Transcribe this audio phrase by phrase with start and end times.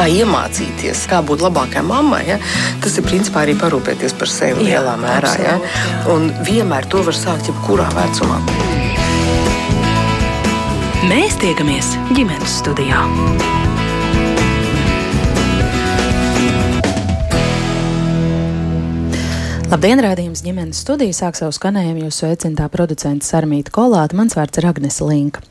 [0.00, 2.38] kā iemācīties, kā būt labākai mammai, ja?
[2.80, 5.34] tas ir principā arī parūpēties par sevi jā, lielā mērā.
[5.44, 5.56] Ja?
[6.14, 8.40] Un vienmēr to var sākt jebkurā vecumā.
[11.10, 13.04] Mēs tiekamies ģimenes studijā.
[19.70, 24.16] Labdien, rādījums ģimenes studija sāk savu skanējumu jūsu sveicinātā producenta Sarmīta Kolāta.
[24.18, 25.44] Mans vārds ir Agnes Linka.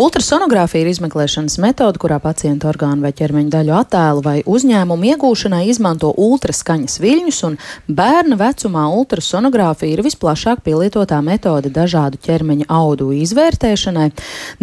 [0.00, 6.08] Ultrasonogrāfija ir izmeklēšanas metode, kurā pacienta orgānu vai ķermeņa daļu attēlu vai uzņēmumu iegūšanai izmanto
[6.16, 7.58] ultraskaņas viļņus, un
[7.98, 14.06] bērna vecumā ultrasonogrāfija ir visplašāk pielietotā metode dažādu ķermeņa audu izvērtēšanai.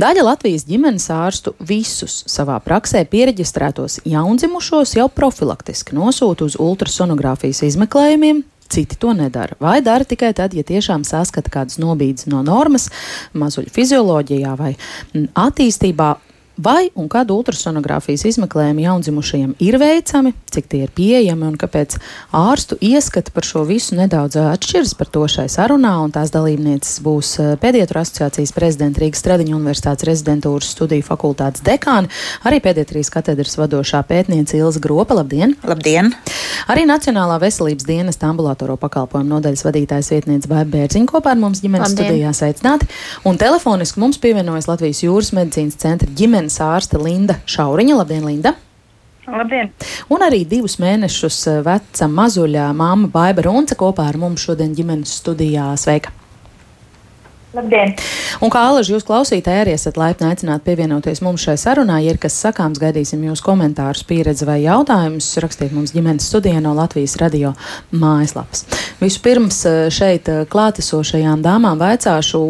[0.02, 8.42] Daļa Latvijas ģimenes ārstu visus savā praksē pieregistrētos jaundzimušos jau profilaktiski nosūta uz ultrasonogrāfijas izmeklējumiem,
[8.74, 9.58] citi to nedara.
[9.62, 12.90] Vai dara tikai tad, ja tiešām saskata kādas nobīdes no normas,
[13.38, 14.74] mazuļu fizioloģijā vai
[15.14, 16.14] attīstībā,
[16.58, 21.96] Vai un kad ultrasonogrāfijas izmeklējumi jaundzimušajiem ir veicami, cik tie ir pieejami un kāpēc
[22.30, 27.32] ārstu ieskati par šo visu nedaudz atšķiras par to šai sarunā, un tās dalībnieces būs
[27.64, 32.12] Pēdietra asociācijas prezidenta Rīgas Stradiņa universitātes rezidentūras studiju fakultātes dekāni,
[32.46, 35.18] arī pēdietrijas katedras vadošā pētniece Ilza Gropa.
[35.18, 35.58] Labdien!
[35.66, 36.14] Labdien!
[36.70, 41.90] Arī Nacionālā veselības dienas ambulatoro pakalpojumu nodaļas vadītājs vietniece Baiba Bērziņa kopā ar mums ģimenes
[41.90, 42.14] Labdien.
[42.14, 42.88] studijā sveicināti,
[43.26, 47.96] un telefoniski mums pievienojas Latvijas jūras medicīnas centra ģimenes ģimenes ārste Linda Šauriņa.
[47.96, 48.54] Labdien, Linda!
[49.28, 49.70] Labdien!
[50.12, 55.14] Un arī divus mēnešus eh, veca mazuļa māma Baiba Runce kopā ar mums šodien ģimenes
[55.22, 55.72] studijā.
[55.80, 56.12] Sveika!
[57.54, 57.94] Labdien!
[58.44, 62.20] Un kā alaži jūs klausītāji arī esat laipni aicināti pievienoties mums šai sarunā, ja ir
[62.20, 67.54] kas sakāms, gaidīsim jūs komentārus, pieredzi vai jautājumus, rakstiet mums ģimenes studijā no Latvijas radio
[67.96, 68.68] mājaslapas.
[69.00, 72.44] Vispirms eh, šeit eh, klātesošajām dāmām vaicāšu,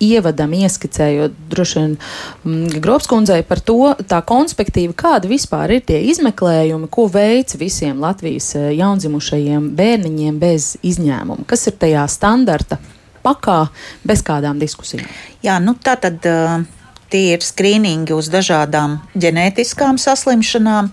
[0.00, 6.88] ievadam ieskicējot droši vien mm, Grobskundzei par to tā konspektīvi, kādi vispār ir tie izmeklējumi,
[6.92, 11.46] ko veic visiem Latvijas eh, jaundzimušajiem bērniņiem bez izņēmuma.
[11.50, 12.80] Kas ir tajā standarta
[13.24, 13.62] pakā
[14.06, 15.08] bez kādām diskusijām?
[15.44, 16.20] Jā, nu tā tad.
[16.26, 16.68] Uh...
[17.10, 20.92] Tie ir skrīningi uz dažādām ģenētiskām saslimšanām.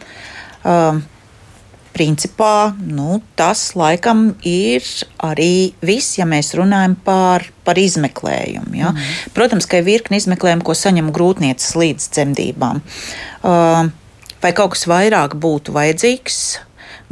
[0.66, 0.97] Uh,
[1.97, 4.85] principā nu, tas laikam ir
[5.25, 8.75] arī viss, ja mēs runājam par, par izmeklējumu.
[8.78, 8.94] Ja?
[8.94, 9.34] Mm.
[9.38, 12.84] Protams, ka ir virkni izmeklējumu, ko saņem grūtniecis līdz dzemdībām.
[13.41, 13.90] Uh,
[14.44, 16.46] vai kaut kas vairāk būtu vajadzīgs?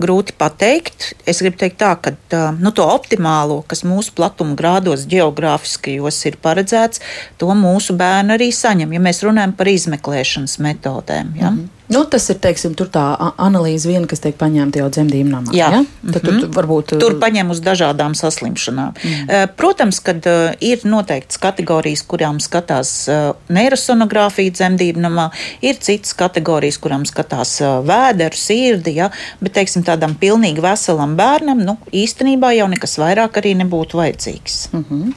[0.02, 1.14] grūti pateikt.
[1.28, 2.12] Es gribu teikt, tā, ka
[2.60, 7.04] nu, to optimālo, kas mūsu platuma grādos, geogrāfiskajos ir paredzēts,
[7.40, 11.32] to mūsu bērni arī saņem, ja mēs runājam par izmeklēšanas metodēm.
[11.40, 11.52] Ja?
[11.52, 11.75] Mm -hmm.
[11.88, 13.04] Nu, tas ir teiksim, tā
[13.38, 15.54] analīze, viena, kas tiek paņemta jau dzemdību namā.
[15.54, 15.82] Jā, ja?
[16.02, 16.40] Tad, mm -hmm.
[16.42, 16.94] tur, varbūt...
[17.00, 18.94] tur paņem uz dažādām saslimšanām.
[19.04, 19.48] Mm -hmm.
[19.56, 20.16] Protams, ka
[20.60, 23.10] ir noteikts kategorijas, kurām skatās
[23.50, 25.30] neirosonogrāfija dzemdību namā,
[25.62, 29.10] ir citas kategorijas, kurām skatās vēderu, sirdi, ja?
[29.42, 34.70] bet teiksim, tādam pilnīgi veselam bērnam nu, īstenībā jau nekas vairāk arī nebūtu vajadzīgs.
[34.72, 35.14] Mm -hmm.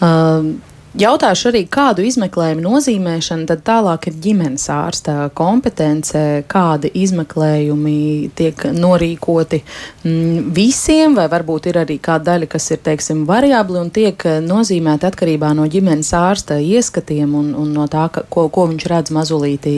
[0.00, 8.64] uh, Jautāšu arī, kādu izmeklējumu nozīmēšana tad tālāk ir ģimenes ārsta kompetence, kādi izmeklējumi tiek
[8.72, 14.24] norīkoti mm, visiem, vai varbūt ir arī kāda daļa, kas ir, teiksim, variabli un tiek
[14.46, 19.12] nozīmēta atkarībā no ģimenes ārsta ieskatiem un, un no tā, ka, ko, ko viņš redz
[19.12, 19.74] mazulītī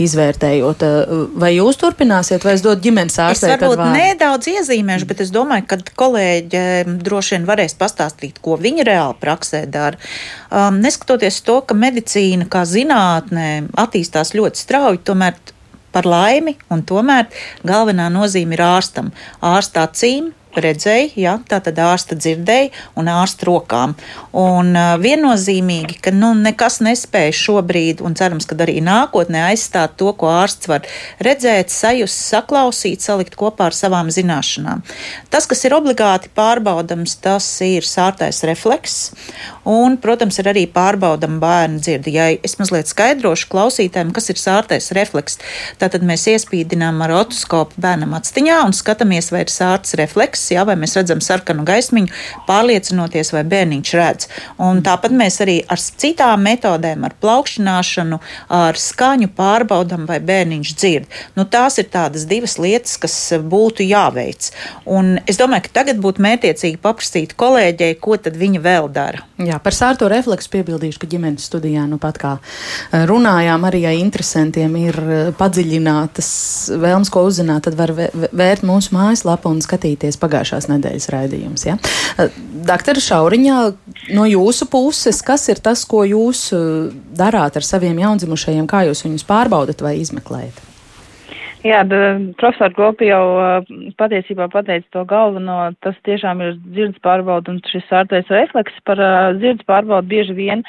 [0.00, 0.86] izvērtējot.
[1.36, 3.52] Vai jūs turpināsiet, vai es dodu ģimenes ārstē?
[3.52, 6.64] Es varbūt nedaudz iezīmēšu, bet es domāju, ka kolēģi
[7.04, 10.00] droši vien varēs pastāstīt, ko viņi reāli praksē dara
[10.68, 15.38] um, neskatoties to, ka medicīna kā zinātnē attīstās ļoti strauji, tomēr
[15.92, 17.28] par laimi, un tomēr
[17.68, 19.10] galvenā nozīme ir ārstam.
[19.44, 23.94] Ārsta acīm, redzēja, ja, tā tad ārsta dzirdēja un ārsta rokām.
[24.36, 30.12] Un uh, viennozīmīgi, ka nu, nekas nespēja šobrīd, un cerams, ka arī nākotnē aizstāt to,
[30.18, 30.86] ko ārsts var
[31.22, 34.84] redzēt, sajust, saklausīt, salikt kopā ar savām zināšanām.
[35.32, 38.98] Tas, kas ir obligāti pārbaudams, tas ir sārtais refleks,
[39.68, 42.16] un, protams, ir arī pārbaudama bērnu dzirdi.
[42.16, 45.38] Ja es mazliet skaidrošu klausītājiem, kas ir sārtais refleks,
[45.80, 50.64] tad mēs iespīdinām ar otoskopu bērnam atstiņā un skatāmies, vai ir sārts refleks gaisa, jā,
[50.66, 52.10] vai mēs redzam sarkanu gaismiņu,
[52.46, 54.28] pārliecinoties, vai bērniņš redz.
[54.58, 58.18] Un tāpat mēs arī ar citām metodēm, ar plaukšanāšanu,
[58.48, 61.06] ar skaņu pārbaudam, vai bērniņš dzird.
[61.36, 64.52] Nu, tās ir tādas divas lietas, kas būtu jāveic.
[64.86, 69.22] Un es domāju, ka tagad būtu mērķiecīgi paprasīt kolēģei, ko tad viņa vēl dara.
[69.42, 72.36] Jā, par sārto refleksu piebildīšu, ka ģimenes studijā nu pat kā
[72.92, 74.98] runājām, arī ja interesantiem ir
[75.38, 76.30] padziļinātas
[76.82, 81.66] vēlmes, ko uzzināt, tad var vērt mūsu mājaslapu un skatīties pagājušajā pagājušās nedēļas raidījums.
[81.68, 81.76] Ja?
[82.18, 82.32] Eh,
[82.66, 83.60] Doktor Šauriņā,
[84.16, 89.04] no jūsu puses, kas ir tas, ko jūs eh, darāt ar saviem jaundzimušajiem, kā jūs
[89.06, 90.68] viņus pārbaudat vai izmeklējat?
[91.62, 91.84] Jā,
[92.40, 93.62] profesori Gopi jau
[93.94, 95.70] patiesībā pateica to galveno.
[95.78, 98.98] Tas tiešām ir dzirdes pārbauda un šis ārtais refleks par
[99.38, 100.64] dzirdes pārbaudu bieži vien.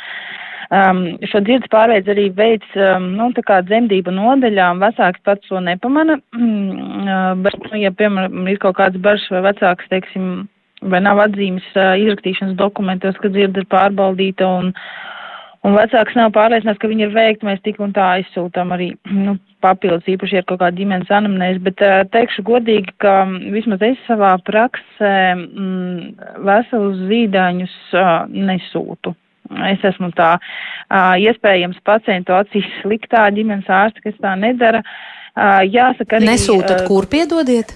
[0.74, 5.60] Um, šo dzirdes pārveids arī veids, um, nu, tā kā dzemdību nodaļām, vecāks pats to
[5.62, 10.48] nepamana, mm, bet, nu, ja, piemēram, ir kaut kāds bažs vai vecāks, teiksim,
[10.90, 14.72] vai nav atzīmes uh, izrakstīšanas dokumentos, ka dzirde ir pārbaudīta un,
[15.68, 18.94] un vecāks nav pārliecināts, ka viņi ir veikti, mēs tik un tā aizsūtām arī
[19.28, 23.20] nu, papildus, īpaši ir kaut kāda ģimenes anamnēs, bet uh, teikšu godīgi, ka
[23.54, 29.14] vismaz es savā praksē mm, veselus zīdaiņus uh, nesūtu.
[29.70, 30.36] Es esmu tā
[31.22, 34.84] iespējams pacientu acīs sliktā ģimenes ārsta, kas tā nedara.
[35.34, 36.30] Jāsaka, arī.
[36.30, 37.74] Nesūtat, kur piedodiet?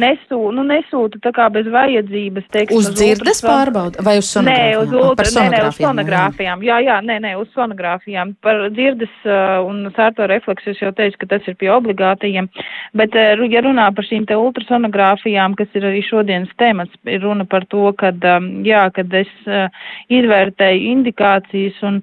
[0.00, 2.46] Nesū, nu, nesūta tā kā bez vajadzības.
[2.52, 4.50] Teiksim, uz dzirdes uz pārbaudu vai uz sonogrāfijām?
[4.52, 6.64] Nē, uz, ultra, nē, nē, uz sonogrāfijām.
[6.66, 8.34] Jā, jā, nē, nē, uz sonogrāfijām.
[8.44, 12.50] Par dzirdes uh, un sārto refleksu es jau teicu, ka tas ir pie obligātajiem.
[12.98, 17.48] Bet, uh, ja runā par šīm te ultrasonogrāfijām, kas ir arī šodienas temats, ir runa
[17.48, 19.72] par to, kad, um, jā, kad es uh,
[20.12, 22.02] izvērtēju indikācijas un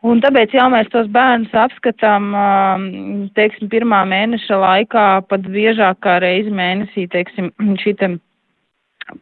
[0.00, 2.30] Un tāpēc, ja mēs tos bērnus apskatām,
[3.36, 7.50] teiksim, pirmā mēneša laikā, pat biežāk kā reizi mēnesī, teiksim,
[8.00, 8.08] te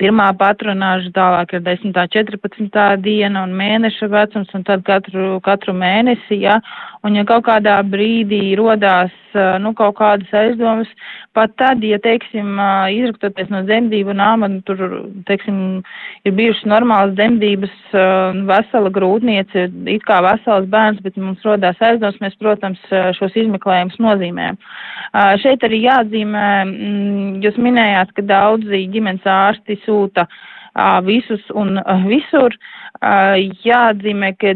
[0.00, 1.94] pirmā patronāža, tālāk ir 10.
[2.14, 2.78] 14.
[3.04, 6.58] diena un mēneša vecums, un tad katru, katru mēnesi, ja,
[7.06, 9.14] un ja kaut kādā brīdī rodās,
[9.62, 10.88] nu, kaut kādas aizdomas,
[11.36, 12.58] pat tad, ja, teiksim,
[12.94, 14.82] izraktoties no dzemdību nāma, nu, tur,
[15.28, 15.82] teiksim,
[16.26, 17.74] ir bijušas normālas dzemdības,
[18.48, 22.82] vesela grūtniece, it kā vesels bērns, bet mums rodās aizdomas, mēs, protams,
[23.18, 24.58] šos izmeklējumus nozīmējam.
[25.42, 30.26] Šeit arī jāatzīmē, mm, jūs minējāt, ka daudzi ģimenes ārsti sūta
[31.06, 31.78] visus un
[32.08, 32.54] visur.
[33.02, 34.54] Jāatzīmē, ka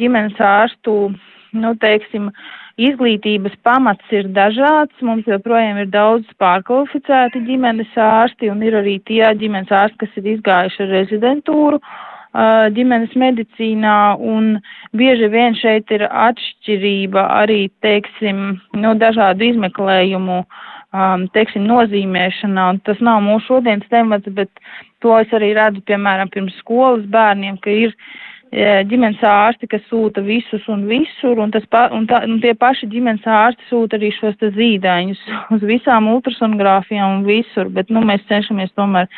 [0.00, 1.14] ģimenes ārstu,
[1.52, 2.30] nu, teiksim,
[2.76, 4.94] izglītības pamats ir dažāds.
[5.02, 10.34] Mums joprojām ir daudz pārkvalificēti ģimenes ārsti un ir arī tie ģimenes ārsti, kas ir
[10.36, 11.80] izgājuši rezidentūru
[12.74, 14.56] ģimenes medicīnā, un
[14.98, 20.64] bieži vien šeit ir atšķirība arī, teiksim, no dažādu izmeklējumu uh,
[20.94, 24.50] um, teiksim, nozīmēšanā, tas nav mūsu šodienas temats, bet
[25.02, 30.22] to es arī redzu, piemēram, pirms skolas bērniem, ka ir e, ģimenes ārsti, kas sūta
[30.24, 34.38] visus un visur, un, pa, un, tā, un tie paši ģimenes ārsti sūta arī šos
[34.56, 35.24] zīdaiņus
[35.56, 39.10] uz visām ultrasonogrāfijām un visur, bet, nu, mēs cenšamies tomēr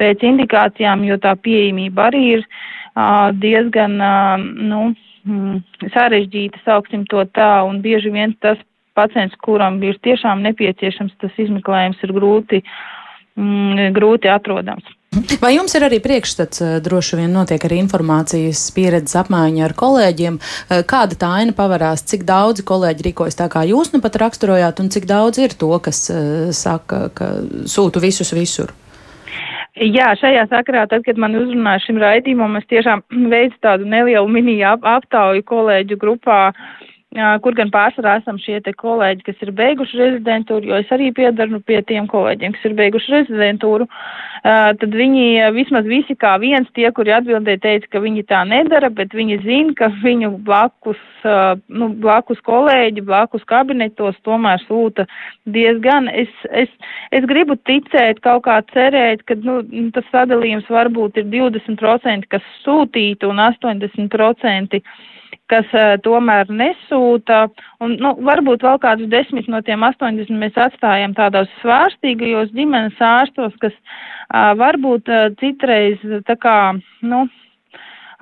[0.00, 4.84] pēc indikācijām, jo tā pieejamība arī ir uh, diezgan, uh, nu,
[5.26, 8.60] mm, sarežģīta, sauksim to tā, un bieži vien tas
[8.94, 12.62] pacients, kuram ir tiešām nepieciešams tas izmeklējums, ir grūti,
[13.38, 14.86] mm, grūti atrodams.
[15.38, 20.38] Vai jums ir arī priekšstats, eh, droši vien notiek arī informācijas pieredzes apmaiņa ar kolēģiem,
[20.38, 24.80] eh, kāda tā aina pavarās, cik daudzi kolēģi rīkojas tā, kā jūs nu pat raksturojāt,
[24.80, 27.26] un cik daudz ir to, kas uh, saka, ka
[27.70, 28.74] sūtu visus visur?
[29.74, 33.02] Jā, šajā sakarā, tad, kad man uzrunāja šim raidījumam, es tiešām
[33.34, 39.22] veicu tādu nelielu mini aptauju kolēģu grupā, uh, kur gan pārsvarā esam šie te kolēģi,
[39.28, 43.86] kas ir beiguši rezidentūru, jo es arī piedaru pie tiem kolēģiem, kas ir beiguši rezidentūru,
[44.42, 49.14] tad viņi vismaz visi kā viens tie, kuri atbildēja, teica, ka viņi tā nedara, bet
[49.14, 51.00] viņi zina, ka viņu blakus,
[51.70, 55.06] nu, blakus kolēģi, blakus kabinetos tomēr sūta
[55.46, 56.10] diezgan.
[56.10, 56.74] Es, es,
[57.14, 59.62] es gribu ticēt, kaut kā cerēt, ka, nu,
[59.94, 64.82] tas sadalījums varbūt ir 20%, kas sūtītu un 80%
[65.52, 67.44] kas uh, tomēr nesūta,
[67.84, 73.56] un, nu, varbūt vēl kādus desmit no tiem 80 mēs atstājam tādos svārstīgajos ģimenes ārstos,
[73.62, 76.56] kas uh, varbūt uh, citreiz tā kā,
[77.04, 77.26] nu,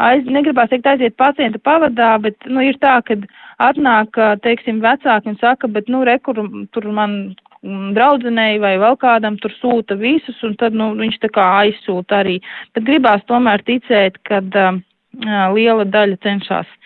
[0.03, 3.19] aiz, negribās teikt aiziet pacienta pavadā, bet, nu, ir tā, ka
[3.63, 6.41] atnāk, teiksim, vecāki un saka, bet, nu, rekur,
[6.75, 7.15] tur man
[7.63, 12.23] mm, draudzenei vai vēl kādam tur sūta visus, un tad, nu, viņš tā kā aizsūta
[12.25, 12.41] arī.
[12.75, 14.83] Bet gribās tomēr ticēt, ka uh,
[15.55, 16.77] liela daļa cenšas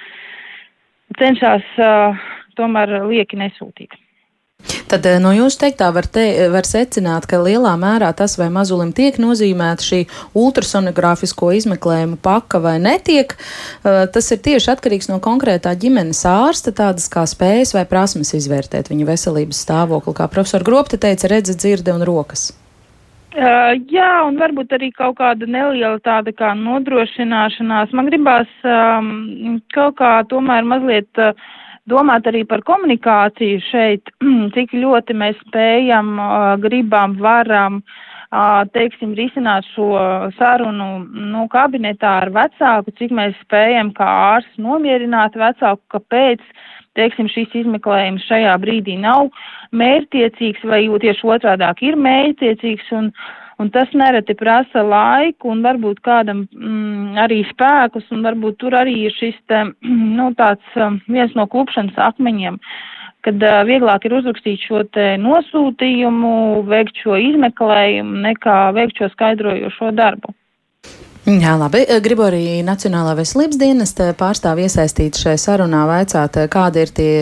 [1.21, 2.27] cenšas uh,
[2.59, 3.97] tomēr lieki nesūtīt.
[4.87, 9.19] Tad no jūsu teiktā var, te, var secināt, ka lielā mērā tas, vai mazulim tiek
[9.21, 10.01] nozīmēta šī
[10.39, 13.35] ultrasonogrāfisko izmeklējumu paka vai netiek,
[13.85, 19.11] tas ir tieši atkarīgs no konkrētā ģimenes ārsta, tādas kā spējas vai prasmes izvērtēt viņa
[19.13, 22.53] veselības stāvokli, kā profesora Gropta teica, redze, dzirde un rokas.
[23.37, 27.91] Uh, jā, un varbūt arī kaut kāda neliela tāda kā nodrošināšanās.
[27.93, 31.37] Man gribās um, kaut kā tomēr mazliet uh,
[31.85, 34.09] domāt arī par komunikāciju šeit,
[34.57, 39.91] cik ļoti mēs spējam, uh, gribam, varam, uh, teiksim, risināt šo
[40.39, 46.41] sarunu nu, kabinetā ar vecāku, cik mēs spējam kā ārsts nomierināt vecāku, kāpēc
[46.97, 49.31] teiksim, šis izmeklējums šajā brīdī nav
[49.77, 53.11] mērķtiecīgs vai tieši otrādāk ir mērķtiecīgs un,
[53.63, 58.99] un tas nereti prasa laiku un varbūt kādam mm, arī spēkus un varbūt tur arī
[59.07, 60.77] ir šis, te, nu, tāds
[61.09, 62.61] viens no klupšanas akmeņiem
[63.27, 69.91] kad uh, vieglāk ir uzrakstīt šo te nosūtījumu, veikt šo izmeklējumu, nekā veikt šo skaidrojošo
[69.99, 70.31] darbu.
[71.27, 71.81] Jā, labi.
[72.07, 77.17] Gribu arī Nacionālā veselības dienesta pārstāvi iesaistīt šajā sarunā, vaicāt, kādi ir tie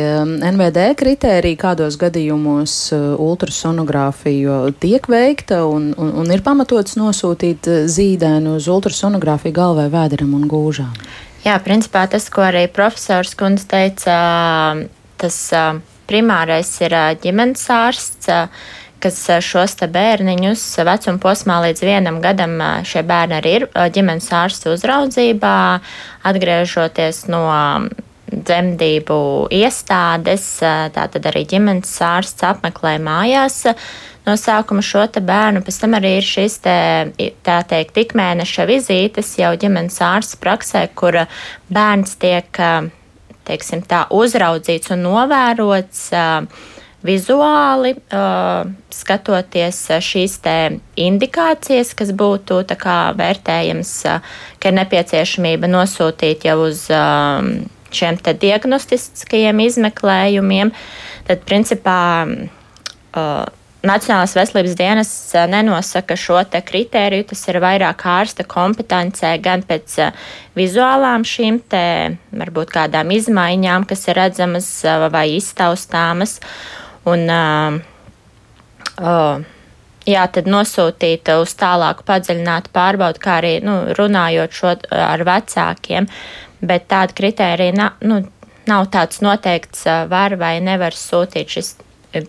[0.44, 8.68] NVD kritēriji, kādos gadījumos ultrasonogrāfija tiek veikta un, un, un ir pamatots nosūtīt zīdēnu uz
[8.68, 10.92] ultrasonogrāfiju galvai, vēderam un gūžām.
[11.48, 14.20] Jā, principā tas, ko arī profesors Kundze teica,
[15.16, 15.40] tas
[16.04, 16.92] primārais ir
[17.24, 18.28] ģimenes ārsts,
[19.04, 22.56] kas šos bērniņus vecuma posmā līdz vienam gadam
[22.88, 25.58] šie bērni arī ir ģimenes ārsta uzraudzībā,
[26.30, 27.44] atgriežoties no
[28.34, 29.18] dzemdību
[29.54, 30.48] iestādes,
[30.96, 33.62] tātad arī ģimenes ārsts apmeklē mājās
[34.24, 36.76] no sākuma šo bērnu, pēc tam arī ir šīs te,
[37.44, 41.26] tā teikt, ikmēneša vizītes jau ģimenes ārsta praksē, kur
[41.68, 42.62] bērns tiek
[43.44, 46.06] teiksim, tā, uzraudzīts un novērots
[47.04, 47.94] vizuāli,
[48.94, 50.38] skatoties šīs
[51.04, 53.92] indikācijas, kas būtu kā, vērtējams,
[54.58, 56.86] ka ir nepieciešamība nosūtīt jau uz
[57.94, 60.72] šiem diagnostiskajiem izmeklējumiem,
[61.28, 62.00] tad principā
[63.84, 65.10] Nacionālās veselības dienas
[65.52, 69.98] nenosaka šo te kritēriju, tas ir vairāk ārsta kompetencē gan pēc
[70.56, 71.84] vizuālām šīm te
[72.32, 74.70] varbūt kādām izmaiņām, kas ir redzamas
[75.12, 76.38] vai iztaustāmas.
[77.10, 77.78] Un, uh,
[80.08, 86.08] jā, tad nosūtīt uz tālāku padziļinātu pārbaudu, kā arī nu, runājot šo ar vecākiem,
[86.64, 88.22] bet tāda kritērija nav, nu,
[88.70, 91.74] nav tāds noteikts, var vai nevar sūtīt šis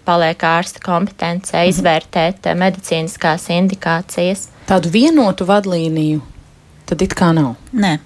[0.06, 1.70] paliek ārsta kompetencē mhm.
[1.72, 4.50] izvērtēt medicīniskās indikācijas.
[4.66, 6.24] Tādu vienotu vadlīniju
[6.90, 7.56] tad it kā nav.
[7.74, 7.98] Nē.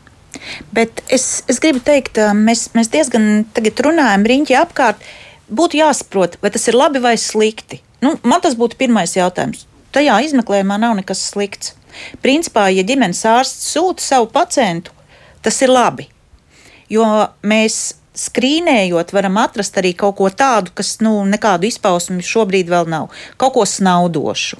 [0.75, 5.01] Bet es, es gribu teikt, mēs, mēs diezgan tagad runājam riņķi apkārt.
[5.49, 7.81] Būtu jāsaprot, vai tas ir labi vai slikti.
[8.05, 9.65] Nu, man tas būtu pirmais jautājums.
[9.95, 11.73] Tajā izmeklējumā nav nekas slikts.
[12.23, 14.93] Principā, ja ģimenes ārsts sūta savu pacientu,
[15.41, 16.05] tas ir labi.
[16.89, 17.05] Jo
[17.41, 23.13] mēs skrīnējot, varam atrast arī kaut ko tādu, kas nu, nekādu izpausmi šobrīd vēl nav,
[23.39, 24.59] kaut ko snaudošu.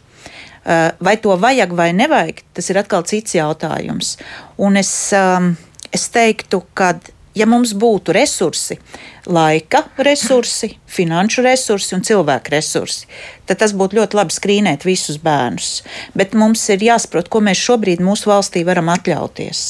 [0.60, 4.17] Uh, vai to vajag vai nevajag, tas ir atkal cits jautājums.
[4.62, 5.53] Un es, um,
[5.96, 6.91] es teiktu, ka,
[7.39, 8.77] ja mums būtu resursi,
[9.29, 13.08] laika resursi, finanšu resursi un cilvēku resursi,
[13.50, 15.72] tad tas būtu ļoti labi skrīnēt visus bērnus.
[16.17, 19.65] Bet mums ir jāsaprot, ko mēs šobrīd mūsu valstī varam atļauties.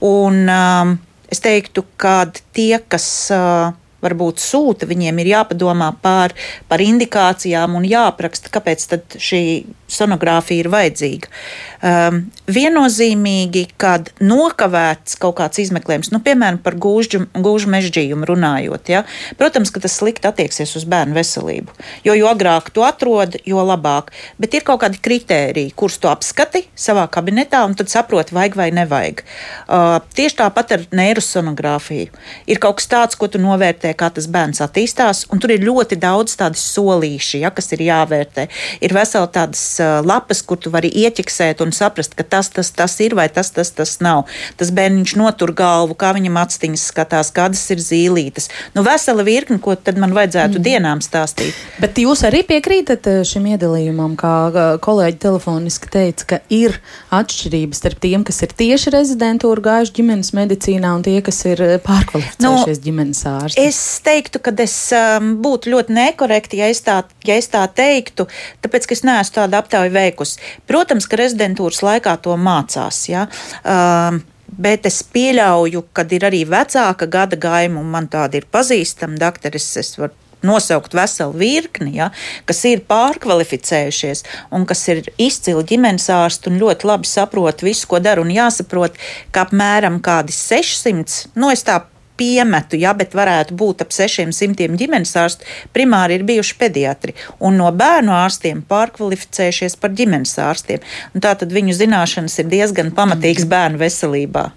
[0.00, 0.98] Un, um,
[1.30, 3.70] Es teiktu, ka tie, kas uh,
[4.02, 6.34] varbūt sūta, viņiem ir jāpadomā par,
[6.68, 8.86] par indikācijām un jāapraksta, kāpēc
[9.20, 9.42] šī
[9.90, 11.32] sonogrāfija ir vajadzīga.
[11.80, 12.22] Um,
[12.54, 19.04] viennozīmīgi, kad nokavēts kaut kāds izmeklējums, nu, piemēram, par gūžu, gūžu mežģījumu runājot, ja,
[19.40, 21.74] protams, ka tas slikti attieksies uz bērnu veselību.
[22.06, 24.10] Jo, jo agrāk to atrod, jo labāk.
[24.40, 28.70] Bet ir kaut kādi kriteriji, kurus tu apskati savā kabinetā un tad saproti, vajag vai
[28.74, 29.22] nevajag.
[29.66, 32.10] Uh, tieši tāpat ar neirosonogrāfiju.
[32.50, 35.98] Ir kaut kas tāds, ko tu novērtē, kā tas bērns attīstās, un tur ir ļoti
[36.00, 38.46] daudz tādu solīši, ja, kas ir jāvērtē.
[38.80, 42.96] Ir veseli tādas uh, lapas, kur tu vari ieķiksēt un saprast, ka tas, tas, tas
[43.04, 44.24] ir vai tas, tas, tas nav.
[44.56, 48.48] Tas bērniņš notur galvu, kā viņam actiņas skatās, kādas ir zīlītes.
[48.74, 50.64] Nu, vesela virkni, ko tad man vajadzētu mm.
[50.64, 51.58] dienām stāstīt.
[51.82, 56.78] Bet jūs arī piekrītat šim iedalījumam, kā kolēģi telefoniski teica, ka ir
[57.14, 62.80] atšķirības starp tiem, kas ir tieši rezidentūra gājuši ģimenes medicīnā un tie, kas ir pārkvalificējušies
[62.80, 63.66] nu, ģimenes ārsti?
[63.68, 68.28] Es teiktu, ka es um, būtu ļoti nekorekti, ja es tā, ja es tā teiktu,
[68.64, 70.40] tāpēc, ka es neesmu tāda aptauja veikusi.
[70.70, 73.06] Protams, ka rezidentūras laikā to mācās.
[73.10, 73.26] Ja?
[73.64, 74.22] Um,
[74.60, 79.14] Bet es pieļauju, ka ir arī vecāka gada gaima, un man tāda ir pazīstama.
[79.20, 80.10] Dakteris, es varu
[80.42, 82.10] nosaukt veselu virkni, ja,
[82.48, 84.24] kas ir pārkvalificējušies
[84.56, 88.24] un kas ir izcili ģimenes ārsti un ļoti labi saprot visu, ko dara.
[88.24, 88.96] Un jāsaprot,
[89.34, 91.82] ka apmēram kādi 600, nu es tā
[92.20, 97.70] piemetu, ja, bet varētu būt ap 600 ģimenes ārstu, primāri ir bijuši pediatri un no
[97.72, 100.84] bērnu ārstiem pārkvalificējušies par ģimenes ārstiem.
[101.16, 104.50] Tātad viņu zināšanas ir diezgan pamatīgas bērnu veselībā.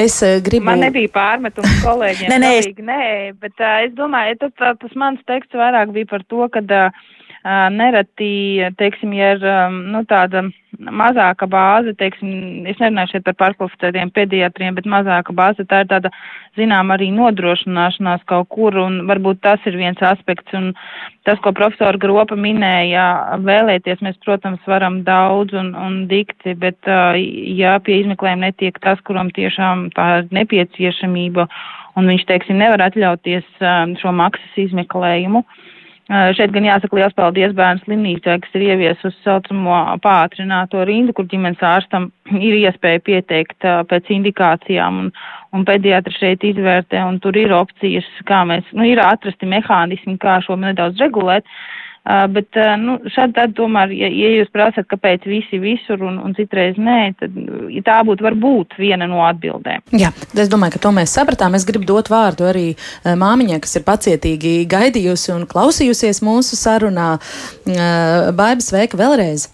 [0.00, 0.66] Es uh, gribu.
[0.68, 2.32] Man nebija pārmetums kolēģiem.
[2.32, 2.70] nē, nē, es...
[2.78, 3.02] nē,
[3.40, 6.64] bet uh, es domāju, tas, tas mans teksts vairāk bija par to, ka.
[6.64, 7.12] Uh,
[7.44, 9.42] nereti, teiksim, ja ir
[9.92, 10.46] nu, tāda
[10.80, 16.10] mazāka bāze, teiksim, es nerunāju šeit par pārkvalificētiem pediatriem, bet mazāka bāze, tā ir tāda,
[16.56, 20.72] zinām, arī nodrošināšanās kaut kur, un varbūt tas ir viens aspekts, un
[21.28, 23.04] tas, ko profesora Gropa minēja,
[23.44, 26.80] vēlēties mēs, protams, varam daudz un, un dikti, bet,
[27.60, 31.46] ja pie izmeklējuma netiek tas, kuram tiešām tā ir nepieciešamība,
[32.00, 33.62] un viņš, teiksim, nevar atļauties
[34.00, 35.60] šo maksas izmeklējumu, uh,
[36.08, 41.62] Šeit gan jāsaka liels paldies bērnu slimnīcai, kas ir ieviesusi saucamo pātrināto rindu, kur ģimenes
[41.64, 42.10] ārstam
[42.48, 45.14] ir iespēja pieteikt pēc indikācijām, un,
[45.56, 50.40] un pediatri šeit izvērtē, un tur ir opcijas, kā mēs, nu, ir atrasti mehānismi, kā
[50.44, 51.48] šo nedaudz regulēt.
[51.48, 56.18] Uh, bet, uh, nu, šādi tad tomēr, ja, ja jūs prasat, kāpēc visi visur un,
[56.20, 57.38] un citreiz nē, tad
[57.72, 59.86] ja tā būtu varbūt viena no atbildēm.
[59.96, 61.56] Jā, es domāju, ka to mēs sapratām.
[61.56, 67.14] Es gribu dot vārdu arī uh, māmiņai, kas ir pacietīgi gaidījusi un klausījusies mūsu sarunā.
[67.64, 69.48] Baiba, sveika vēlreiz!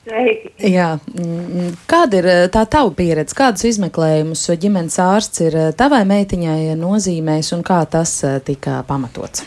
[0.00, 0.50] Sveiki.
[0.72, 0.94] Jā.
[1.12, 3.36] Mm, kāda ir tā tava pieredze?
[3.36, 8.18] Kādus izmeklējumus ģimenes ārsts ir tavai meitiņai nozīmējis un kā tas
[8.48, 9.46] tika pamatots?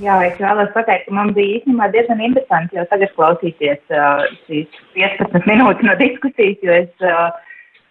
[0.00, 4.78] Jā, es vēlos pateikt, ka man bija īstenībā diezgan interesanti jau tagad klausīties uh, šīs
[4.96, 7.26] 15 minūtes no diskusijas, jo es uh,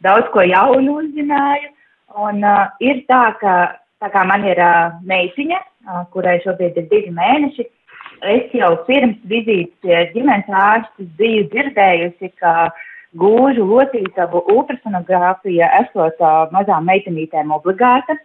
[0.05, 1.69] daudz ko jaunu uzzināju.
[2.17, 3.55] Un uh, ir tā, ka
[4.01, 7.67] tā kā man ir uh, meitiņa, uh, kurai šobrīd ir divi mēneši,
[8.33, 12.71] es jau pirms vizītes pie ģimenes ārstes biju dzirdējusi, ka
[13.21, 18.17] gūžu locītavu ultrasonogrāfija esot uh, mazām meitenītēm obligāta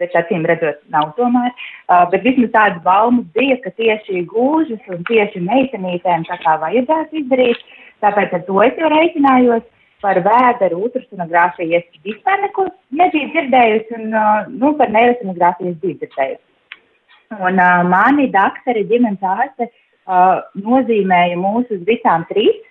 [0.00, 1.50] bet acīm redzot, nav tomēr.
[1.88, 7.22] Uh, bet vismaz tādas baumas bija, ka tieši gūžas un tieši meitenītēm tā kā vajadzētu
[7.22, 7.66] izdarīt.
[8.04, 9.66] Tāpēc ar to es jau reiķinājos.
[9.98, 15.96] Par vēderu ultrasonogrāfiju es vispār neko nebiju dzirdējusi, un uh, nu, par neirosonogrāfiju es biju
[16.04, 16.44] dzirdējusi.
[17.34, 22.62] Un uh, mani daktari ģimenes ārste uh, nozīmēja mūs uz visām trīs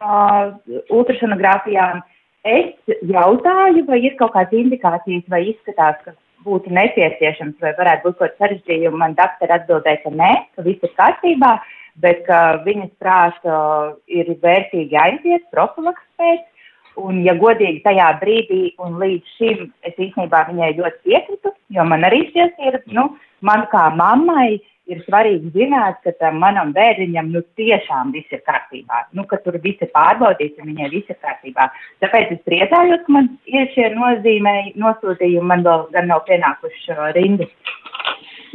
[0.00, 0.56] uh,
[0.88, 2.00] ultrasonogrāfijām.
[2.42, 8.18] Es jautāju, vai ir kaut kādas indikācijas, vai izskatās, ka būtu nepieciešams vai varētu būt
[8.18, 11.52] kaut kāds sarežģījums, man doktori atbildēja, ka nē, ka viss ir kārtībā,
[12.02, 13.58] bet ka viņas prāta
[14.08, 16.48] ir vērtīgi aiziet profilaks pēc.
[17.00, 22.04] Un, ja godīgi tajā brīdī un līdz šim es īstenībā viņai ļoti piekritu, jo man
[22.04, 23.06] arī šķiet, ir, nu,
[23.40, 24.58] man kā mammai
[24.90, 29.58] ir svarīgi zināt, ka tam manam bērniņam nu, tiešām viss ir kārtībā, nu, ka tur
[29.62, 31.68] viss ir pārbaudīts un viņai viss ir kārtībā.
[32.02, 37.08] Tāpēc es priecājos, ka man ir šie nozīmē, nosūtījumi, man vēl gan nav pienākuši uh,
[37.16, 37.48] rindu.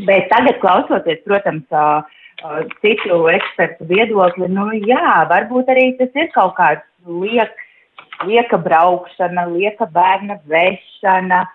[0.07, 2.03] Bet tagad klausoties, protams, uh,
[2.43, 7.55] uh, citu ekspertu viedokli, nu jā, varbūt arī tas ir kaut kāds liek,
[8.27, 11.45] lieka braukšana, lieka bērna vešana.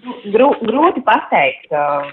[0.00, 1.68] Grū, grūti pateikt.
[1.74, 2.08] Uh,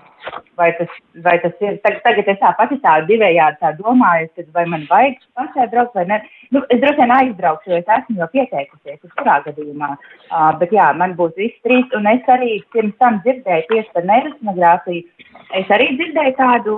[0.57, 0.89] vai tas,
[1.23, 1.77] vai tas ir.
[1.83, 5.95] Tagad, tagad es tā pati tā divējādi tā domāju, tad vai man vajag pašai braukt
[5.95, 6.17] vai ne.
[6.51, 9.93] Nu, es droši vien aizbraukšu, jo es esmu jau pieteikusies, kurā gadījumā.
[9.95, 14.07] Uh, bet jā, man būs viss trīs, un es arī pirms tam dzirdēju tieši par
[14.11, 15.27] neirosonogrāfiju.
[15.61, 16.77] Es arī dzirdēju tādu,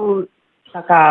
[0.76, 1.04] tā kā,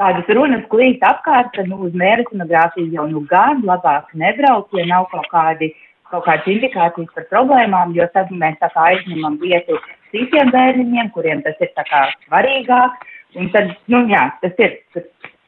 [0.00, 5.10] tādas runas klīt apkārt, ka nu, uz neirosonogrāfiju jau nu gan labāk nebraukt, ja nav
[5.12, 5.74] kaut kādi
[6.12, 9.78] kaut kādas indikācijas par problēmām, jo tad mēs tā kā aizņemam vietu
[10.14, 13.06] citiem bērniņiem, kuriem tas ir tā kā svarīgāk.
[13.36, 14.78] Un tad, nu jā, tas ir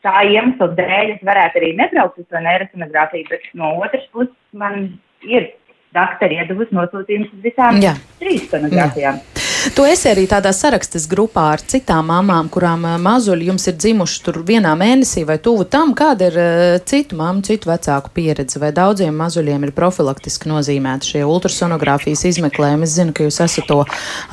[0.05, 4.91] tā iemesla dēļ, es varētu arī nebraukt uz to neirosonogrāfiju, bet no otras puses man
[5.25, 5.53] ir
[5.97, 7.97] daktari iedavusi nosūtījumus uz visām jā.
[8.21, 9.23] trīs sonogrāfijām.
[9.23, 9.48] Jā.
[9.59, 14.21] Tu esi arī tādā sarakstes grupā ar citām mamām, kurām eh, mazuļi jums ir dzimuši
[14.23, 18.71] tur vienā mēnesī vai tuvu tam, kāda ir uh, citu mammu, citu vecāku pieredze, vai
[18.77, 22.87] daudziem mazuļiem ir profilaktiski nozīmēti šie ultrasonogrāfijas izmeklējumi.
[22.87, 23.81] Es zinu, ka jūs esat to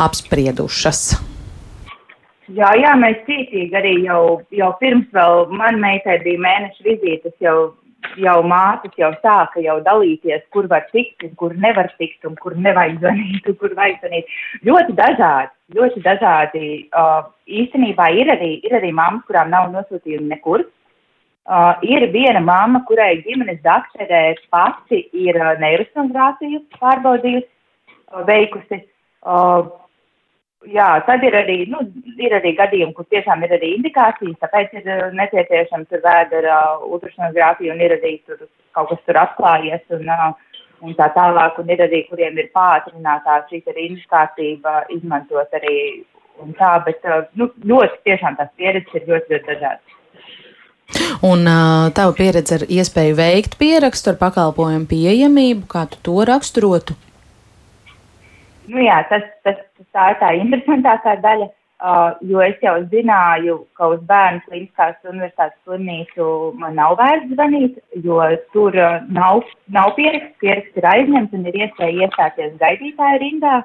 [0.06, 1.08] apspriedušas.
[2.54, 4.22] Jā, jā, mēs cītīgi arī jau,
[4.54, 7.74] jau pirms vēl man meitai bija mēneša vizītes, jau
[8.22, 12.56] jau mātes jau sāka jau dalīties, kur var tikt un kur nevar tikt un kur
[12.56, 14.34] nevajag zvanīt un kur vajag zvanīt.
[14.68, 16.66] Ļoti dažādi, ļoti dažādi.
[16.96, 17.28] Uh,
[17.62, 20.66] īstenībā ir arī, ir arī mammas, kurām nav nosūtījumi nekur.
[21.46, 27.50] Uh, ir viena mamma, kurai ģimenes dakterē pati ir uh, neirosonogrāfiju pārbaudījusi,
[28.10, 28.82] uh, veikusi.
[29.26, 29.68] Uh,
[30.72, 31.82] jā, tad ir arī, nu,
[32.22, 36.86] ir arī gadījumi, kur tiešām ir arī indikācijas, tāpēc ir uh, nepieciešams tur vēdera uh,
[36.96, 41.72] ultrasonogrāfija un ir arī tur kaut kas tur atklājies un, uh, un tā tālāk, un
[41.74, 45.78] ir arī, kuriem ir pātrinātā šī rindas kārtība izmantot arī
[46.44, 47.04] un tā, bet
[47.40, 49.92] nu, ļoti tiešām tās pieredzes ir ļoti, ļoti dažādas.
[51.26, 56.94] Un uh, tava pieredze ar iespēju veikt pierakstu ar pakalpojumu pieejamību, kā tu to raksturotu?
[58.72, 59.62] Nu, jā, tas, tas,
[59.96, 61.52] tā ir tā interesantākā daļa.
[61.86, 66.28] Uh, jo es jau zināju, ka uz bērnu klīniskās universitātes slimnīcu
[66.62, 68.22] man nav vērts zvanīt, jo
[68.54, 69.44] tur uh, nav,
[69.76, 73.58] nav pieraksts, pieraksts ir aizņemts un ir iespēja iestāties gaidītāju rindā.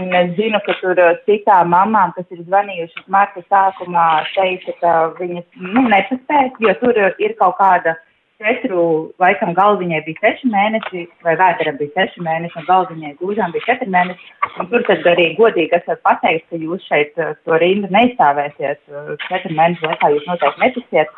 [0.00, 4.96] Un es zinu, ka tur uh, citām mamām, kas ir zvanījušas marta sākumā, teica, ka
[5.20, 7.98] viņas nu, nepaspēs, jo tur ir kaut kāda
[8.36, 13.64] Četru, laikam, galviņai bija seši mēneši, vai vēderam bija seši mēneši, un galviņai gūžām bija
[13.64, 14.28] četri mēneši.
[14.60, 18.82] Un tur tad arī godīgi esat pateikt, ka jūs šeit uh, to rindu neizstāvēsiet.
[18.92, 21.16] Uh, četri mēneši laikā jūs noteikti netiksiet.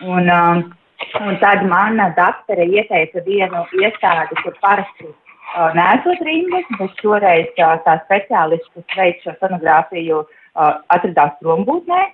[0.00, 0.64] Un, um,
[1.20, 7.76] un tad mana daktere ieteica vienu iestādi, kur parasti uh, nesot rindas, bet šoreiz uh,
[7.84, 12.06] tā speciālists, kas veic šo sonogrāfiju, uh, atradās prombūtnē.